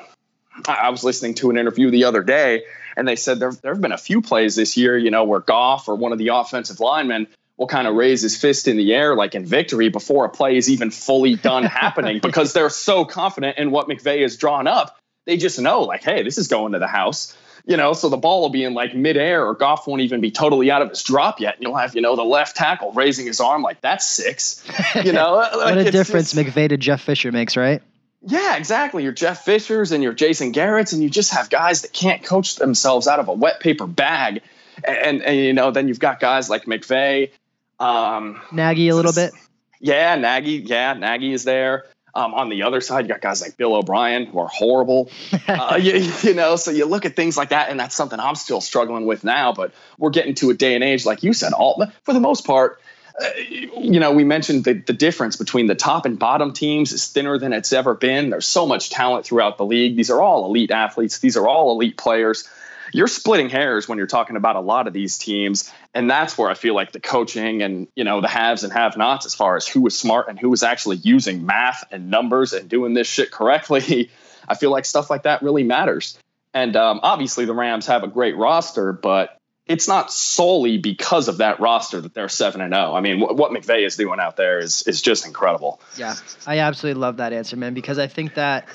[0.68, 2.64] I was listening to an interview the other day,
[2.98, 5.40] and they said there, there have been a few plays this year, you know, where
[5.40, 7.28] Goff or one of the offensive linemen
[7.58, 10.58] will kind of raise his fist in the air like in victory before a play
[10.58, 14.98] is even fully done happening because they're so confident in what McVay has drawn up.
[15.26, 17.36] They just know, like, hey, this is going to the house.
[17.66, 20.32] You know, so the ball will be in like midair, or Goff won't even be
[20.32, 21.56] totally out of his drop yet.
[21.56, 24.66] And you'll have, you know, the left tackle raising his arm like that's six.
[25.04, 27.82] You know, what a difference McVay to Jeff Fisher makes, right?
[28.22, 29.04] Yeah, exactly.
[29.04, 32.56] Your Jeff Fishers and your Jason Garrett's, and you just have guys that can't coach
[32.56, 34.42] themselves out of a wet paper bag
[34.84, 37.32] and, and you know, then you've got guys like McVay,
[37.80, 39.32] um, Nagy a little bit.
[39.80, 40.64] Yeah, Nagy.
[40.66, 41.86] Yeah, Nagy is there.
[42.20, 45.10] Um, on the other side, you got guys like Bill O'Brien who are horrible.
[45.48, 48.36] uh, you, you, know, so you look at things like that, and that's something I'm
[48.36, 49.54] still struggling with now.
[49.54, 52.46] But we're getting to a day and age, like you said, all for the most
[52.46, 52.82] part.
[53.22, 57.08] Uh, you know, we mentioned the, the difference between the top and bottom teams is
[57.08, 58.30] thinner than it's ever been.
[58.30, 59.96] There's so much talent throughout the league.
[59.96, 61.20] These are all elite athletes.
[61.20, 62.50] These are all elite players
[62.94, 65.72] you're splitting hairs when you're talking about a lot of these teams.
[65.94, 68.98] And that's where i feel like the coaching and you know the haves and have
[68.98, 72.54] nots as far as who was smart and who was actually using math and numbers
[72.54, 74.12] and doing this shit correctly.
[74.48, 76.18] I feel like stuff like that really matters.
[76.54, 79.39] And um, obviously the rams have a great roster but
[79.70, 82.88] it's not solely because of that roster that they're seven and zero.
[82.88, 82.96] Oh.
[82.96, 85.80] I mean, what, what McVay is doing out there is is just incredible.
[85.96, 86.16] Yeah,
[86.48, 87.76] I absolutely love that answer, man.
[87.76, 88.68] Because I think that,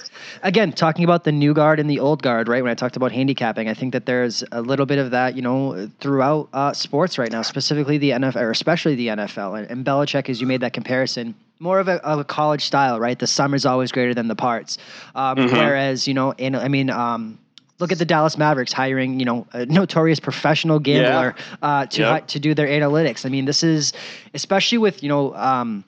[0.44, 2.62] again, talking about the new guard and the old guard, right?
[2.62, 5.42] When I talked about handicapping, I think that there's a little bit of that, you
[5.42, 9.58] know, throughout uh, sports right now, specifically the NFL, or especially the NFL.
[9.58, 13.00] And, and Belichick, as you made that comparison, more of a, of a college style,
[13.00, 13.18] right?
[13.18, 14.78] The sum is always greater than the parts.
[15.16, 15.56] Um, mm-hmm.
[15.56, 17.38] Whereas, you know, in, I mean, um,
[17.78, 21.56] look at the Dallas Mavericks hiring, you know, a notorious professional gambler yeah.
[21.62, 22.26] uh, to yep.
[22.28, 23.26] to do their analytics.
[23.26, 23.92] I mean, this is
[24.34, 25.34] especially with you know.
[25.34, 25.84] Um,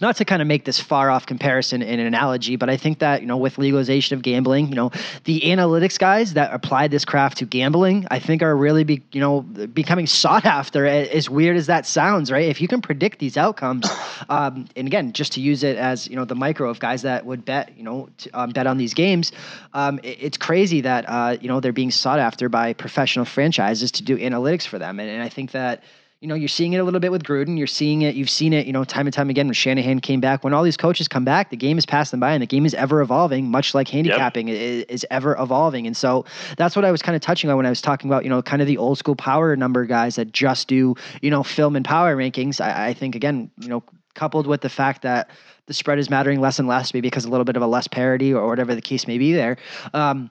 [0.00, 3.00] not to kind of make this far off comparison in an analogy, but I think
[3.00, 4.90] that, you know, with legalization of gambling, you know,
[5.24, 9.20] the analytics guys that applied this craft to gambling, I think are really be, you
[9.20, 12.48] know, becoming sought after as weird as that sounds, right?
[12.48, 13.86] If you can predict these outcomes,
[14.28, 17.26] um, and again, just to use it as, you know, the micro of guys that
[17.26, 19.32] would bet, you know, to, um, bet on these games,
[19.74, 23.90] um, it, it's crazy that, uh, you know, they're being sought after by professional franchises
[23.92, 24.98] to do analytics for them.
[24.98, 25.82] And, and I think that,
[26.20, 27.56] you know, you're seeing it a little bit with Gruden.
[27.56, 28.14] You're seeing it.
[28.14, 30.44] You've seen it, you know, time and time again when Shanahan came back.
[30.44, 32.74] When all these coaches come back, the game is passing by, and the game is
[32.74, 34.56] ever evolving, much like handicapping yep.
[34.56, 35.86] is, is, ever evolving.
[35.86, 36.26] And so
[36.58, 38.42] that's what I was kind of touching on when I was talking about, you know,
[38.42, 41.86] kind of the old school power number guys that just do, you know, film and
[41.86, 42.60] power rankings.
[42.60, 45.30] I, I think again, you know, coupled with the fact that
[45.66, 47.88] the spread is mattering less and less, maybe because a little bit of a less
[47.88, 49.56] parity or whatever the case may be there.
[49.94, 50.30] Um,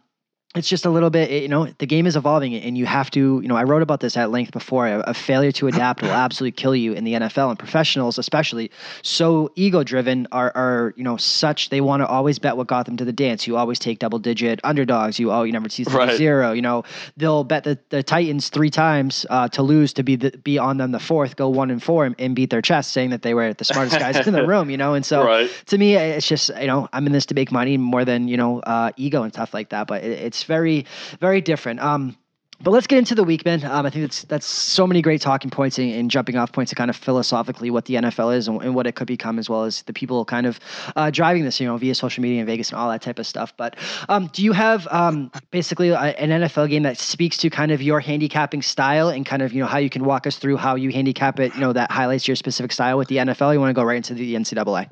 [0.56, 3.40] it's just a little bit, you know, the game is evolving and you have to,
[3.40, 4.88] you know, I wrote about this at length before.
[4.88, 8.72] A, a failure to adapt will absolutely kill you in the NFL and professionals, especially
[9.04, 12.88] so ego driven are, are, you know, such, they want to always bet what got
[12.88, 13.46] them to the dance.
[13.46, 15.20] You always take double digit underdogs.
[15.20, 16.18] You, oh, you never see right.
[16.18, 16.84] zero, you know,
[17.16, 20.78] they'll bet the, the Titans three times uh, to lose to be the, be on
[20.78, 23.36] them the fourth, go one and four and, and, beat their chest saying that they
[23.36, 24.96] were the smartest guys in the room, you know?
[24.96, 25.64] And so right.
[25.68, 28.38] to me, it's just, you know, I'm in this to make money more than, you
[28.38, 29.86] know, uh, ego and stuff like that.
[29.86, 30.86] But it, it's, it's very,
[31.20, 31.82] very different.
[31.82, 32.18] Um,
[32.62, 33.64] but let's get into the week, man.
[33.64, 36.72] Um, I think that's that's so many great talking points and, and, jumping off points
[36.72, 39.50] to kind of philosophically what the NFL is and, and, what it could become, as
[39.50, 40.60] well as the people kind of
[40.98, 43.26] uh, driving this, you know, via social media in Vegas and all that type of
[43.26, 43.54] stuff.
[43.56, 43.78] But
[44.10, 47.82] um, do you have um, basically a, an NFL game that speaks to kind of
[47.82, 50.76] your handicapping style and kind of you know how you can walk us through how
[50.76, 53.54] you handicap it, you know, that highlights your specific style with the NFL?
[53.54, 54.90] You want to go right into the NCAA?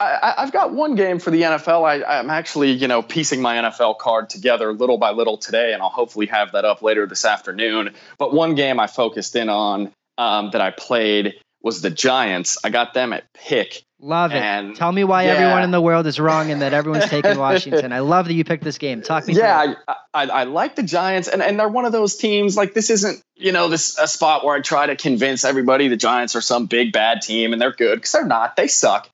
[0.00, 1.84] I, have got one game for the NFL.
[1.84, 5.82] I, am actually, you know, piecing my NFL card together little by little today, and
[5.82, 7.94] I'll hopefully have that up later this afternoon.
[8.16, 12.58] But one game I focused in on um, that I played was the Giants.
[12.62, 13.82] I got them at pick.
[14.00, 14.76] Love it.
[14.76, 15.30] Tell me why yeah.
[15.30, 17.92] everyone in the world is wrong and that everyone's taking Washington.
[17.92, 19.02] I love that you picked this game.
[19.02, 19.34] Talk me.
[19.34, 22.56] Yeah, I, I, I, like the Giants, and, and they're one of those teams.
[22.56, 25.96] Like this isn't, you know, this a spot where I try to convince everybody the
[25.96, 28.54] Giants are some big bad team and they're good because they're not.
[28.54, 29.10] They suck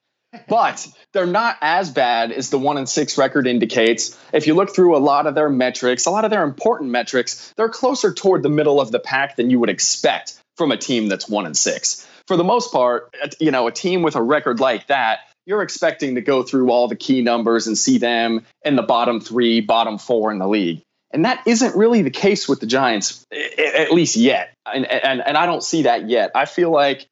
[0.48, 4.18] but they're not as bad as the one and six record indicates.
[4.32, 7.52] If you look through a lot of their metrics, a lot of their important metrics,
[7.56, 11.08] they're closer toward the middle of the pack than you would expect from a team
[11.08, 12.08] that's one and six.
[12.26, 16.14] For the most part, you know, a team with a record like that, you're expecting
[16.14, 19.98] to go through all the key numbers and see them in the bottom three, bottom
[19.98, 20.82] four in the league.
[21.10, 24.52] And that isn't really the case with the Giants, at least yet.
[24.66, 26.32] And, and, and I don't see that yet.
[26.34, 27.06] I feel like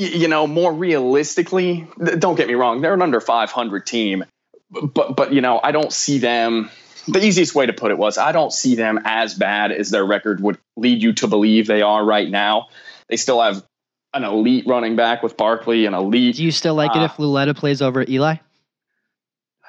[0.00, 1.86] you know, more realistically,
[2.18, 4.24] don't get me wrong, they're an under 500 team,
[4.70, 6.70] but but you know, I don't see them.
[7.08, 10.04] The easiest way to put it was I don't see them as bad as their
[10.04, 12.68] record would lead you to believe they are right now.
[13.08, 13.64] They still have
[14.12, 16.36] an elite running back with Barkley, an elite.
[16.36, 18.36] Do you still like uh, it if Lauletta plays over Eli?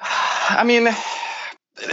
[0.00, 0.88] I mean,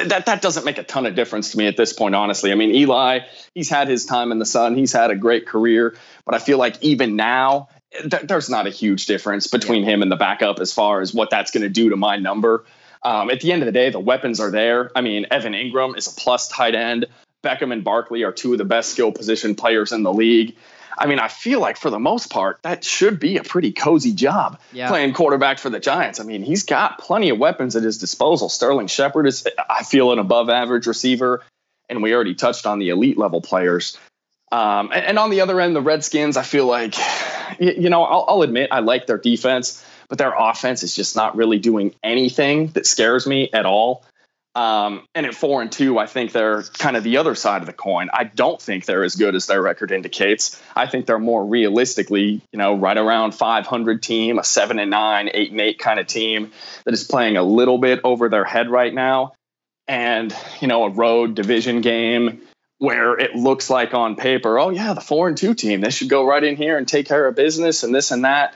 [0.06, 2.52] that that doesn't make a ton of difference to me at this point, honestly.
[2.52, 3.20] I mean, Eli,
[3.54, 6.58] he's had his time in the sun, he's had a great career, but I feel
[6.58, 10.74] like even now, th- there's not a huge difference between him and the backup as
[10.74, 12.66] far as what that's going to do to my number.
[13.04, 14.92] Um, at the end of the day, the weapons are there.
[14.96, 17.06] I mean, Evan Engram is a plus tight end.
[17.44, 20.56] Beckham and Barkley are two of the best skill position players in the league.
[20.98, 24.14] I mean, I feel like for the most part, that should be a pretty cozy
[24.14, 24.90] job yeah.
[24.90, 26.20] playing quarterback for the Giants.
[26.20, 28.50] I mean, he's got plenty of weapons at his disposal.
[28.50, 31.42] Sterling Shepard is, I feel, an above average receiver.
[31.88, 33.98] And we already touched on the elite level players.
[34.52, 36.96] Um, and, and, on the other end, the Redskins, I feel like,
[37.60, 41.36] you, know, I'll, I'll admit I like their defense, but their offense is just not
[41.36, 44.04] really doing anything that scares me at all.
[44.56, 47.68] Um, and at four and two, I think they're kind of the other side of
[47.68, 48.10] the coin.
[48.12, 50.62] I don't think they're as good as their record indicates.
[50.76, 55.30] I think they're more realistically, you know, right around 500 team, a seven and nine,
[55.34, 56.52] eight and eight kind of team
[56.84, 59.34] that is playing a little bit over their head right now.
[59.88, 62.42] And, you know, a road division game
[62.80, 66.10] where it looks like on paper, oh, yeah, the four and two team, they should
[66.10, 68.56] go right in here and take care of business and this and that.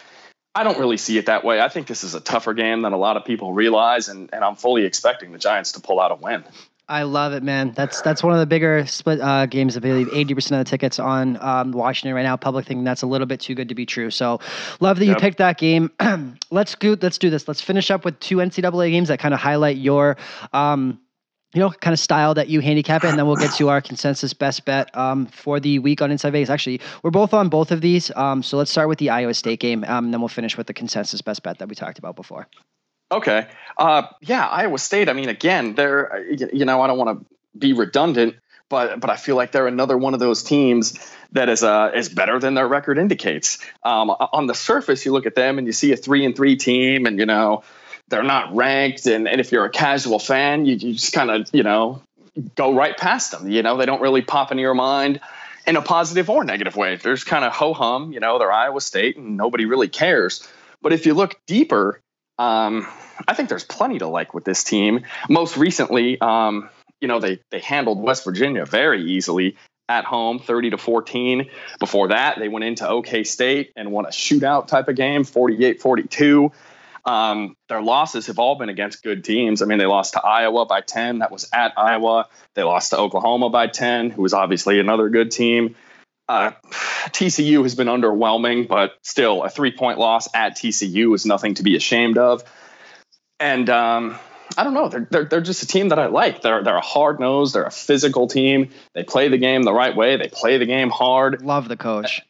[0.55, 1.59] I don't really see it that way.
[1.59, 4.43] I think this is a tougher game than a lot of people realize, and, and
[4.43, 6.43] I'm fully expecting the Giants to pull out a win.
[6.88, 7.71] I love it, man.
[7.71, 9.78] That's that's one of the bigger split uh, games.
[9.78, 12.36] I believe eighty percent of the tickets on um, Washington right now.
[12.36, 14.11] Public thinking that's a little bit too good to be true.
[14.11, 14.41] So,
[14.82, 15.91] love that you picked that game.
[16.51, 16.97] let's go.
[17.01, 17.47] Let's do this.
[17.47, 20.17] Let's finish up with two NCAA games that kind of highlight your
[20.51, 20.99] um,
[21.54, 23.82] you know, kind of style that you handicap it, and then we'll get to our
[23.82, 26.49] consensus best bet um, for the week on Inside Vegas.
[26.49, 29.60] Actually, we're both on both of these, um, so let's start with the Iowa State
[29.60, 32.16] game, um, and then we'll finish with the consensus best bet that we talked about
[32.16, 32.47] before.
[33.12, 33.47] Okay,
[33.78, 35.10] uh, yeah, Iowa State.
[35.10, 37.26] I mean, again, they're you know, I don't want to
[37.58, 38.36] be redundant,
[38.70, 40.97] but but I feel like they're another one of those teams
[41.34, 43.60] that is uh, is better than their record indicates.
[43.84, 46.56] Um, on the surface, you look at them and you see a three and three
[46.56, 47.64] team, and you know
[48.10, 49.06] they're not ranked.
[49.06, 52.01] And, and if you're a casual fan, you, you just kind of, you know,
[52.56, 53.49] go right past them.
[53.49, 55.20] You know, they don't really pop into your mind
[55.66, 56.95] in a positive or negative way.
[56.95, 60.47] There's kind of ho hum, you know, they're Iowa State and nobody really cares.
[60.82, 62.01] But if you look deeper,
[62.38, 62.88] um,
[63.28, 65.06] I think there's plenty to like with this team.
[65.30, 69.56] Most recently, um, you know, they they handled West Virginia very easily
[69.89, 71.49] at home, 30 to 14.
[71.80, 75.82] Before that, they went into OK State and won a shootout type of game, 48
[75.82, 76.51] 42.
[77.06, 79.62] Um, their losses have all been against good teams.
[79.62, 81.20] I mean, they lost to Iowa by 10.
[81.20, 82.28] That was at Iowa.
[82.56, 85.76] They lost to Oklahoma by 10, who was obviously another good team.
[86.30, 86.51] Uh,
[87.10, 91.64] TCU has been underwhelming, but still, a three point loss at TCU is nothing to
[91.64, 92.43] be ashamed of.
[93.41, 94.18] And um,
[94.58, 96.41] I don't know, they're, they're, they're just a team that I like.
[96.41, 98.70] They're, they're a hard nosed, they're a physical team.
[98.93, 101.41] They play the game the right way, they play the game hard.
[101.41, 102.22] Love the coach.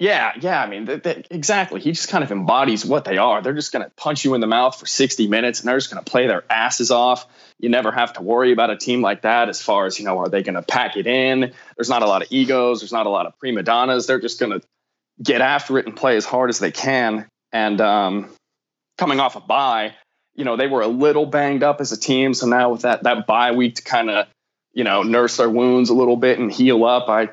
[0.00, 0.62] Yeah, yeah.
[0.62, 0.88] I mean,
[1.30, 1.78] exactly.
[1.78, 3.42] He just kind of embodies what they are.
[3.42, 5.92] They're just going to punch you in the mouth for 60 minutes and they're just
[5.92, 7.26] going to play their asses off.
[7.58, 10.18] You never have to worry about a team like that as far as, you know,
[10.20, 11.52] are they going to pack it in?
[11.76, 12.80] There's not a lot of egos.
[12.80, 14.06] There's not a lot of prima donnas.
[14.06, 14.66] They're just going to
[15.22, 17.26] get after it and play as hard as they can.
[17.52, 18.30] And um,
[18.96, 19.92] coming off a bye,
[20.34, 22.32] you know, they were a little banged up as a team.
[22.32, 24.28] So now with that, that bye week to kind of,
[24.72, 27.28] you know, nurse their wounds a little bit and heal up, I,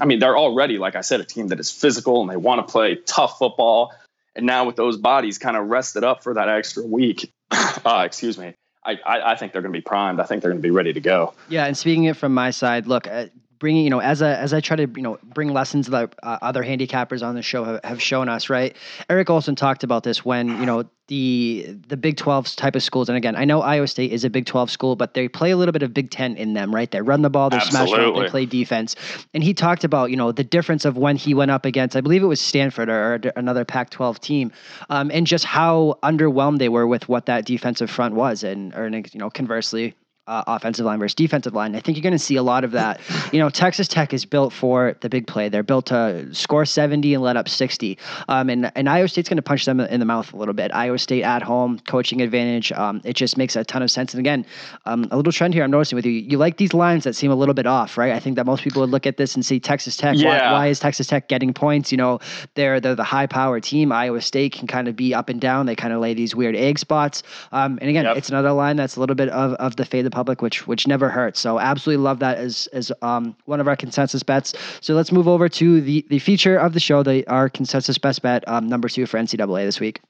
[0.00, 2.66] I mean, they're already, like I said, a team that is physical and they want
[2.66, 3.92] to play tough football.
[4.34, 8.38] And now with those bodies kind of rested up for that extra week, uh, excuse
[8.38, 10.20] me, I, I, I, think they're going to be primed.
[10.20, 11.34] I think they're going to be ready to go.
[11.48, 13.26] Yeah, and speaking it from my side, look, uh,
[13.62, 16.36] bringing you know as a as I try to you know bring lessons that uh,
[16.42, 18.76] other handicappers on the show have, have shown us right?
[19.08, 23.08] Eric Olson talked about this when you know the the Big 12 type of schools
[23.08, 25.56] and again I know Iowa State is a Big 12 school but they play a
[25.56, 26.90] little bit of Big 10 in them right?
[26.90, 28.96] They run the ball they smash it they play defense.
[29.32, 32.00] And he talked about you know the difference of when he went up against I
[32.00, 34.50] believe it was Stanford or, another Pac 12 team
[34.90, 38.42] um, and just how underwhelmed they were with what that defensive front was.
[38.42, 39.94] And or you know conversely
[40.26, 41.74] uh, offensive line versus defensive line.
[41.74, 43.00] I think you're going to see a lot of that.
[43.32, 45.48] You know, Texas Tech is built for the big play.
[45.48, 47.98] They're built to score 70 and let up 60.
[48.28, 50.72] Um, and, and Iowa State's going to punch them in the mouth a little bit.
[50.72, 52.70] Iowa State at home, coaching advantage.
[52.72, 54.14] Um, it just makes a ton of sense.
[54.14, 54.46] And again,
[54.86, 56.12] um, a little trend here I'm noticing with you.
[56.12, 58.12] You like these lines that seem a little bit off, right?
[58.12, 60.16] I think that most people would look at this and see Texas Tech.
[60.16, 60.52] Yeah.
[60.52, 61.90] Why, why is Texas Tech getting points?
[61.90, 62.20] You know,
[62.54, 63.90] they're they're the high power team.
[63.90, 65.66] Iowa State can kind of be up and down.
[65.66, 67.24] They kind of lay these weird egg spots.
[67.50, 68.16] Um, and again, yep.
[68.16, 71.08] it's another line that's a little bit of, of the fade public, which which never
[71.08, 71.40] hurts.
[71.40, 74.54] So absolutely love that as as um, one of our consensus bets.
[74.80, 78.22] So let's move over to the the feature of the show, the our consensus best
[78.22, 80.00] bet um, number two for NCAA this week.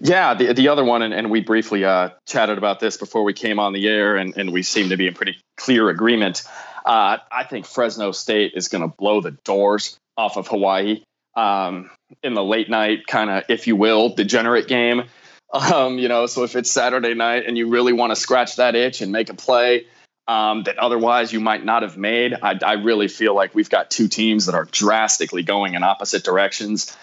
[0.00, 3.32] Yeah, the the other one, and, and we briefly uh, chatted about this before we
[3.32, 6.44] came on the air, and, and we seem to be in pretty clear agreement.
[6.84, 11.02] Uh, I think Fresno State is going to blow the doors off of Hawaii
[11.34, 11.90] um,
[12.22, 15.04] in the late night kind of, if you will, degenerate game.
[15.54, 18.74] Um, you know, so if it's Saturday night and you really want to scratch that
[18.74, 19.86] itch and make a play
[20.26, 23.88] um, that otherwise you might not have made, I, I, really feel like we've got
[23.88, 26.96] two teams that are drastically going in opposite directions.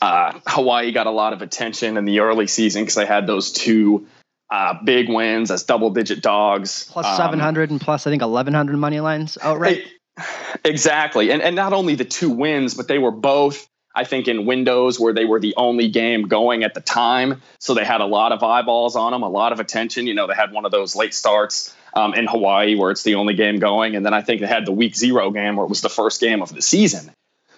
[0.00, 3.52] Uh, Hawaii got a lot of attention in the early season because they had those
[3.52, 4.06] two
[4.50, 6.88] uh, big wins as double digit dogs.
[6.90, 9.84] Plus um, 700 and plus, I think, 1,100 money lines outright.
[10.64, 11.30] exactly.
[11.30, 15.00] And, and not only the two wins, but they were both I think in windows
[15.00, 17.42] where they were the only game going at the time.
[17.58, 20.06] So they had a lot of eyeballs on them, a lot of attention.
[20.06, 23.16] You know, they had one of those late starts um, in Hawaii, where it's the
[23.16, 23.96] only game going.
[23.96, 26.20] And then I think they had the week zero game, where it was the first
[26.20, 27.10] game of the season.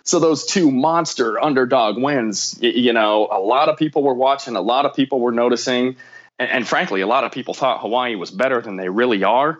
[0.04, 4.60] So those two monster underdog wins, you, know, a lot of people were watching, a
[4.60, 5.96] lot of people were noticing.
[6.38, 9.58] And, and frankly, a lot of people thought Hawaii was better than they really are.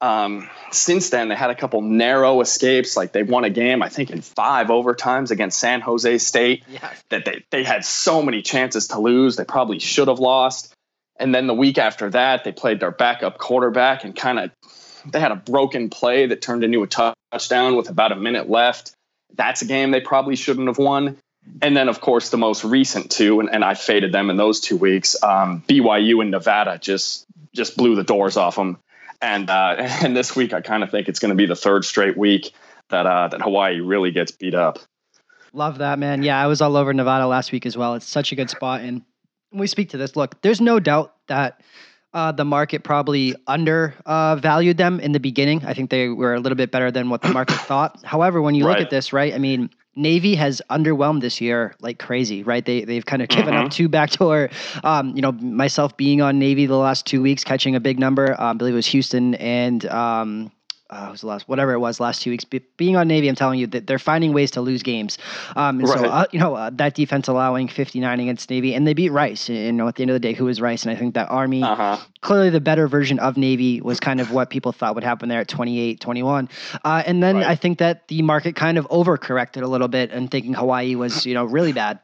[0.00, 2.96] Um, since then, they had a couple narrow escapes.
[2.96, 6.64] Like they won a game, I think, in five overtimes against San Jose State.
[6.76, 6.92] Yeah.
[7.10, 9.36] That they they had so many chances to lose.
[9.36, 10.74] They probably should have lost.
[11.18, 14.50] And then the week after that, they played their backup quarterback and kind of
[15.10, 18.92] they had a broken play that turned into a touchdown with about a minute left.
[19.34, 21.16] That's a game they probably shouldn't have won.
[21.62, 24.60] And then, of course, the most recent two, and, and I faded them in those
[24.60, 25.22] two weeks.
[25.22, 27.24] Um, BYU and Nevada just
[27.54, 28.78] just blew the doors off them.
[29.20, 31.84] And uh, and this week, I kind of think it's going to be the third
[31.84, 32.52] straight week
[32.90, 34.78] that uh, that Hawaii really gets beat up.
[35.52, 36.22] Love that, man.
[36.22, 37.94] Yeah, I was all over Nevada last week as well.
[37.94, 39.02] It's such a good spot, and
[39.52, 40.16] we speak to this.
[40.16, 41.62] Look, there's no doubt that
[42.12, 45.64] uh, the market probably undervalued uh, them in the beginning.
[45.64, 48.04] I think they were a little bit better than what the market thought.
[48.04, 48.78] However, when you right.
[48.78, 49.34] look at this, right?
[49.34, 52.64] I mean, Navy has underwhelmed this year like crazy, right?
[52.64, 53.66] They they've kind of given mm-hmm.
[53.66, 54.50] up two backdoor.
[54.84, 58.32] Um, you know, myself being on Navy the last two weeks, catching a big number.
[58.32, 60.52] Um, I believe it was Houston and um,
[60.90, 62.44] uh, was the last whatever it was last two weeks.
[62.44, 65.18] being on Navy, I'm telling you that they're finding ways to lose games.
[65.54, 65.98] Um, right.
[65.98, 69.48] So uh, you know uh, that defense allowing 59 against Navy, and they beat Rice.
[69.48, 70.84] And, you know, at the end of the day, who was Rice?
[70.84, 71.98] And I think that Army, uh-huh.
[72.20, 75.40] clearly the better version of Navy, was kind of what people thought would happen there
[75.40, 76.48] at 28, 21.
[76.84, 77.46] Uh, and then right.
[77.46, 81.26] I think that the market kind of overcorrected a little bit and thinking Hawaii was
[81.26, 81.98] you know really bad.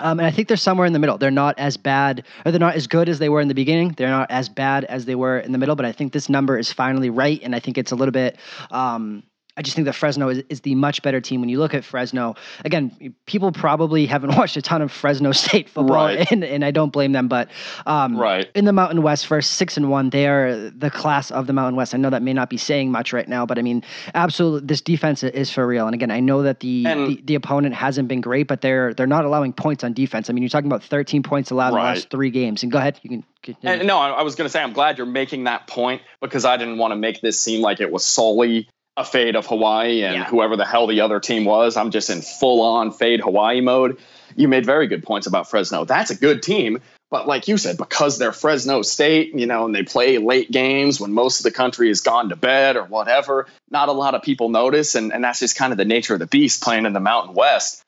[0.00, 1.18] Um, and I think they're somewhere in the middle.
[1.18, 3.94] They're not as bad, or they're not as good as they were in the beginning.
[3.96, 5.76] They're not as bad as they were in the middle.
[5.76, 8.36] But I think this number is finally right, and I think it's a little bit
[8.70, 9.22] um,
[9.56, 11.40] I just think that Fresno is, is the much better team.
[11.40, 12.34] When you look at Fresno,
[12.64, 16.30] again, people probably haven't watched a ton of Fresno State football, right.
[16.32, 17.28] and, and I don't blame them.
[17.28, 17.50] But
[17.86, 18.50] um, right.
[18.54, 21.76] in the Mountain West, first six and one, they are the class of the Mountain
[21.76, 21.94] West.
[21.94, 23.84] I know that may not be saying much right now, but I mean,
[24.14, 25.86] absolutely, this defense is for real.
[25.86, 29.06] And again, I know that the, the, the, opponent hasn't been great, but they're they're
[29.06, 30.30] not allowing points on defense.
[30.30, 31.80] I mean, you're talking about 13 points allowed right.
[31.80, 32.62] in the last three games.
[32.62, 33.10] And go ahead, you
[33.42, 33.56] can.
[33.62, 36.56] And no, I was going to say I'm glad you're making that point because I
[36.56, 40.14] didn't want to make this seem like it was solely a fade of Hawaii and
[40.14, 40.24] yeah.
[40.24, 41.76] whoever the hell the other team was.
[41.76, 43.98] I'm just in full on fade Hawaii mode.
[44.36, 45.84] You made very good points about Fresno.
[45.84, 46.80] That's a good team.
[47.10, 51.00] But like you said, because they're Fresno State, you know, and they play late games
[51.00, 54.22] when most of the country has gone to bed or whatever, not a lot of
[54.22, 54.94] people notice.
[54.94, 57.34] And, and that's just kind of the nature of the beast playing in the Mountain
[57.34, 57.82] West.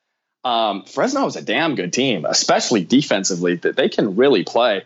[0.45, 4.83] Um, Fresno is a damn good team, especially defensively, that they can really play.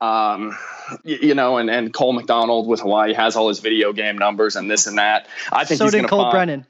[0.00, 0.56] Um,
[1.02, 4.70] you, know, and, and Cole McDonald with Hawaii has all his video game numbers and
[4.70, 5.26] this and that.
[5.52, 6.66] I think so he's did Cole find, Brennan.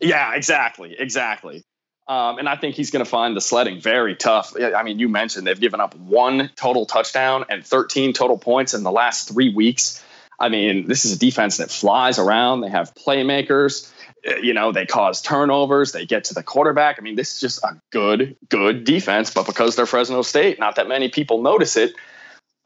[0.00, 1.64] Yeah, exactly, exactly.
[2.08, 4.54] Um, and I think he's going to find the sledding very tough.
[4.56, 8.84] I mean, you mentioned they've given up one total touchdown and 13 total points in
[8.84, 10.04] the last three weeks.
[10.38, 12.60] I mean, this is a defense that flies around.
[12.60, 13.90] They have playmakers.
[14.26, 15.92] Uh, you know, they cause turnovers.
[15.92, 16.96] They get to the quarterback.
[16.98, 19.32] I mean, this is just a good, good defense.
[19.32, 21.94] But because they're Fresno State, not that many people notice it.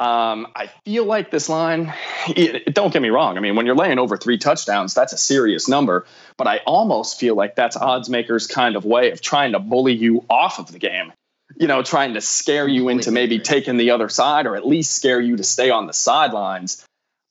[0.00, 1.92] Um, I feel like this line,
[2.28, 3.36] it, don't get me wrong.
[3.36, 6.06] I mean, when you're laying over three touchdowns, that's a serious number.
[6.38, 9.92] But I almost feel like that's odds makers' kind of way of trying to bully
[9.92, 11.12] you off of the game.
[11.56, 14.92] You know, trying to scare you into maybe taking the other side or at least
[14.92, 16.84] scare you to stay on the sidelines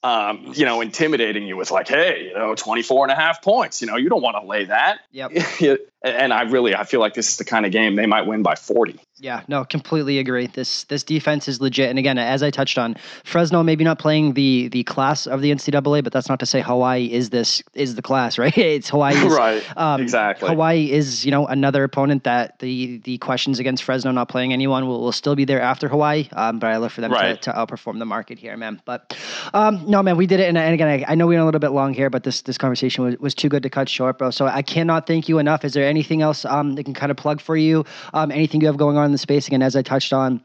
[0.04, 3.82] um, you know, intimidating you with like, hey, you know, 24 and a half points.
[3.82, 5.00] You know, you don't want to lay that.
[5.12, 5.32] Yep.
[6.02, 8.42] and I really, I feel like this is the kind of game they might win
[8.42, 9.00] by 40.
[9.22, 10.48] Yeah, no, completely agree.
[10.48, 11.90] This this defense is legit.
[11.90, 12.96] And again, as I touched on,
[13.26, 16.62] Fresno maybe not playing the the class of the NCAA, but that's not to say
[16.62, 18.58] Hawaii is this is the class, right?
[18.58, 19.16] It's Hawaii.
[19.28, 19.78] right.
[19.78, 20.48] Um, exactly.
[20.48, 24.88] Hawaii is you know another opponent that the the questions against Fresno not playing anyone
[24.88, 26.30] will, will still be there after Hawaii.
[26.32, 27.42] Um, but I look for them right.
[27.42, 28.82] to, to outperform the market here, man.
[28.86, 29.18] But
[29.54, 30.48] um, no, man, we did it.
[30.48, 32.42] And, and again, I, I, know we went a little bit long here, but this
[32.44, 34.30] this conversation was, was too good to cut short, bro.
[34.30, 35.66] So I cannot thank you enough.
[35.66, 37.86] Is there anything else um that can kind of plug for you?
[38.14, 39.48] Um, anything you have going on in the space?
[39.48, 40.42] Again, as I touched on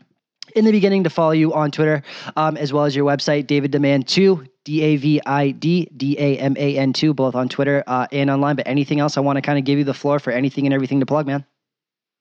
[0.55, 2.03] in the beginning, to follow you on Twitter,
[2.36, 4.47] um, as well as your website, David Daman two.
[4.64, 8.06] D A V I D D A M A N 2, both on Twitter uh,
[8.10, 8.56] and online.
[8.56, 10.73] But anything else I want to kind of give you the floor for anything and
[10.73, 11.44] everything to plug, man?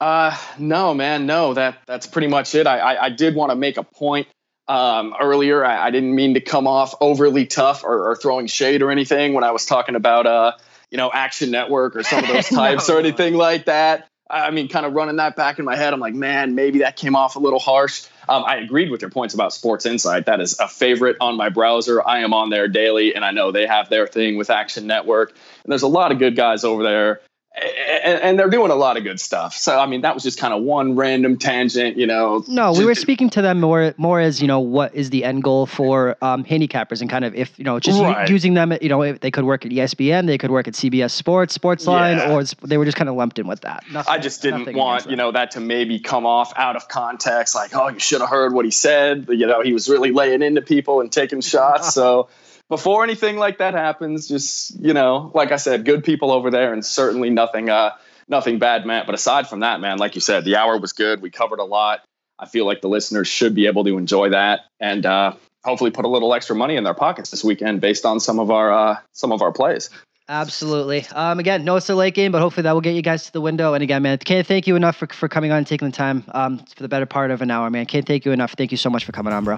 [0.01, 1.53] Uh, no, man, no.
[1.53, 2.67] That that's pretty much it.
[2.67, 4.27] I I, I did want to make a point
[4.67, 5.63] um, earlier.
[5.65, 9.33] I, I, didn't mean to come off overly tough or, or, throwing shade or anything
[9.33, 10.53] when I was talking about, uh,
[10.93, 12.95] you know, Action Network or some of those types no.
[12.95, 14.07] or anything like that.
[14.29, 16.95] I mean, kind of running that back in my head, I'm like, man, maybe that
[16.95, 18.05] came off a little harsh.
[18.29, 20.27] Um, I agreed with your points about Sports Insight.
[20.27, 22.07] That is a favorite on my browser.
[22.07, 25.31] I am on there daily, and I know they have their thing with Action Network.
[25.31, 27.21] And there's a lot of good guys over there
[27.55, 29.55] and, and, they're doing a lot of good stuff.
[29.55, 32.43] So I mean, that was just kind of one random tangent, you know.
[32.47, 35.43] No, we were speaking to them more more as you know what is the end
[35.43, 38.27] goal for um, handicappers and kind of if you know just right.
[38.27, 38.73] using them.
[38.81, 42.33] You know, they could work at ESPN, they could work at CBS Sports, Sportsline, yeah.
[42.33, 43.83] or they were just kind of lumped in with that.
[43.91, 47.53] Nothing, I just didn't want you know that to maybe come off out of context,
[47.53, 49.27] like oh you should have heard what he said.
[49.29, 51.93] You know, he was really laying into people and taking shots.
[51.93, 52.29] so
[52.69, 56.73] before anything like that happens, just you know, like I said, good people over there,
[56.73, 57.91] and certainly nothing, uh,
[58.27, 59.05] nothing bad, Matt.
[59.05, 61.21] But aside from that, man, like you said, the hour was good.
[61.21, 62.03] We covered a lot.
[62.39, 65.33] I feel like the listeners should be able to enjoy that, and uh,
[65.63, 68.51] hopefully put a little extra money in their pockets this weekend based on some of
[68.51, 69.89] our uh, some of our plays.
[70.29, 71.05] Absolutely.
[71.13, 73.33] Um, again, no, it's a late game, but hopefully that will get you guys to
[73.33, 73.73] the window.
[73.73, 76.23] And again, man, can't thank you enough for, for coming on and taking the time
[76.29, 77.85] um, for the better part of an hour, man.
[77.85, 78.53] Can't thank you enough.
[78.53, 79.57] Thank you so much for coming on, bro.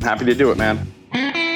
[0.00, 1.47] Happy to do it, man.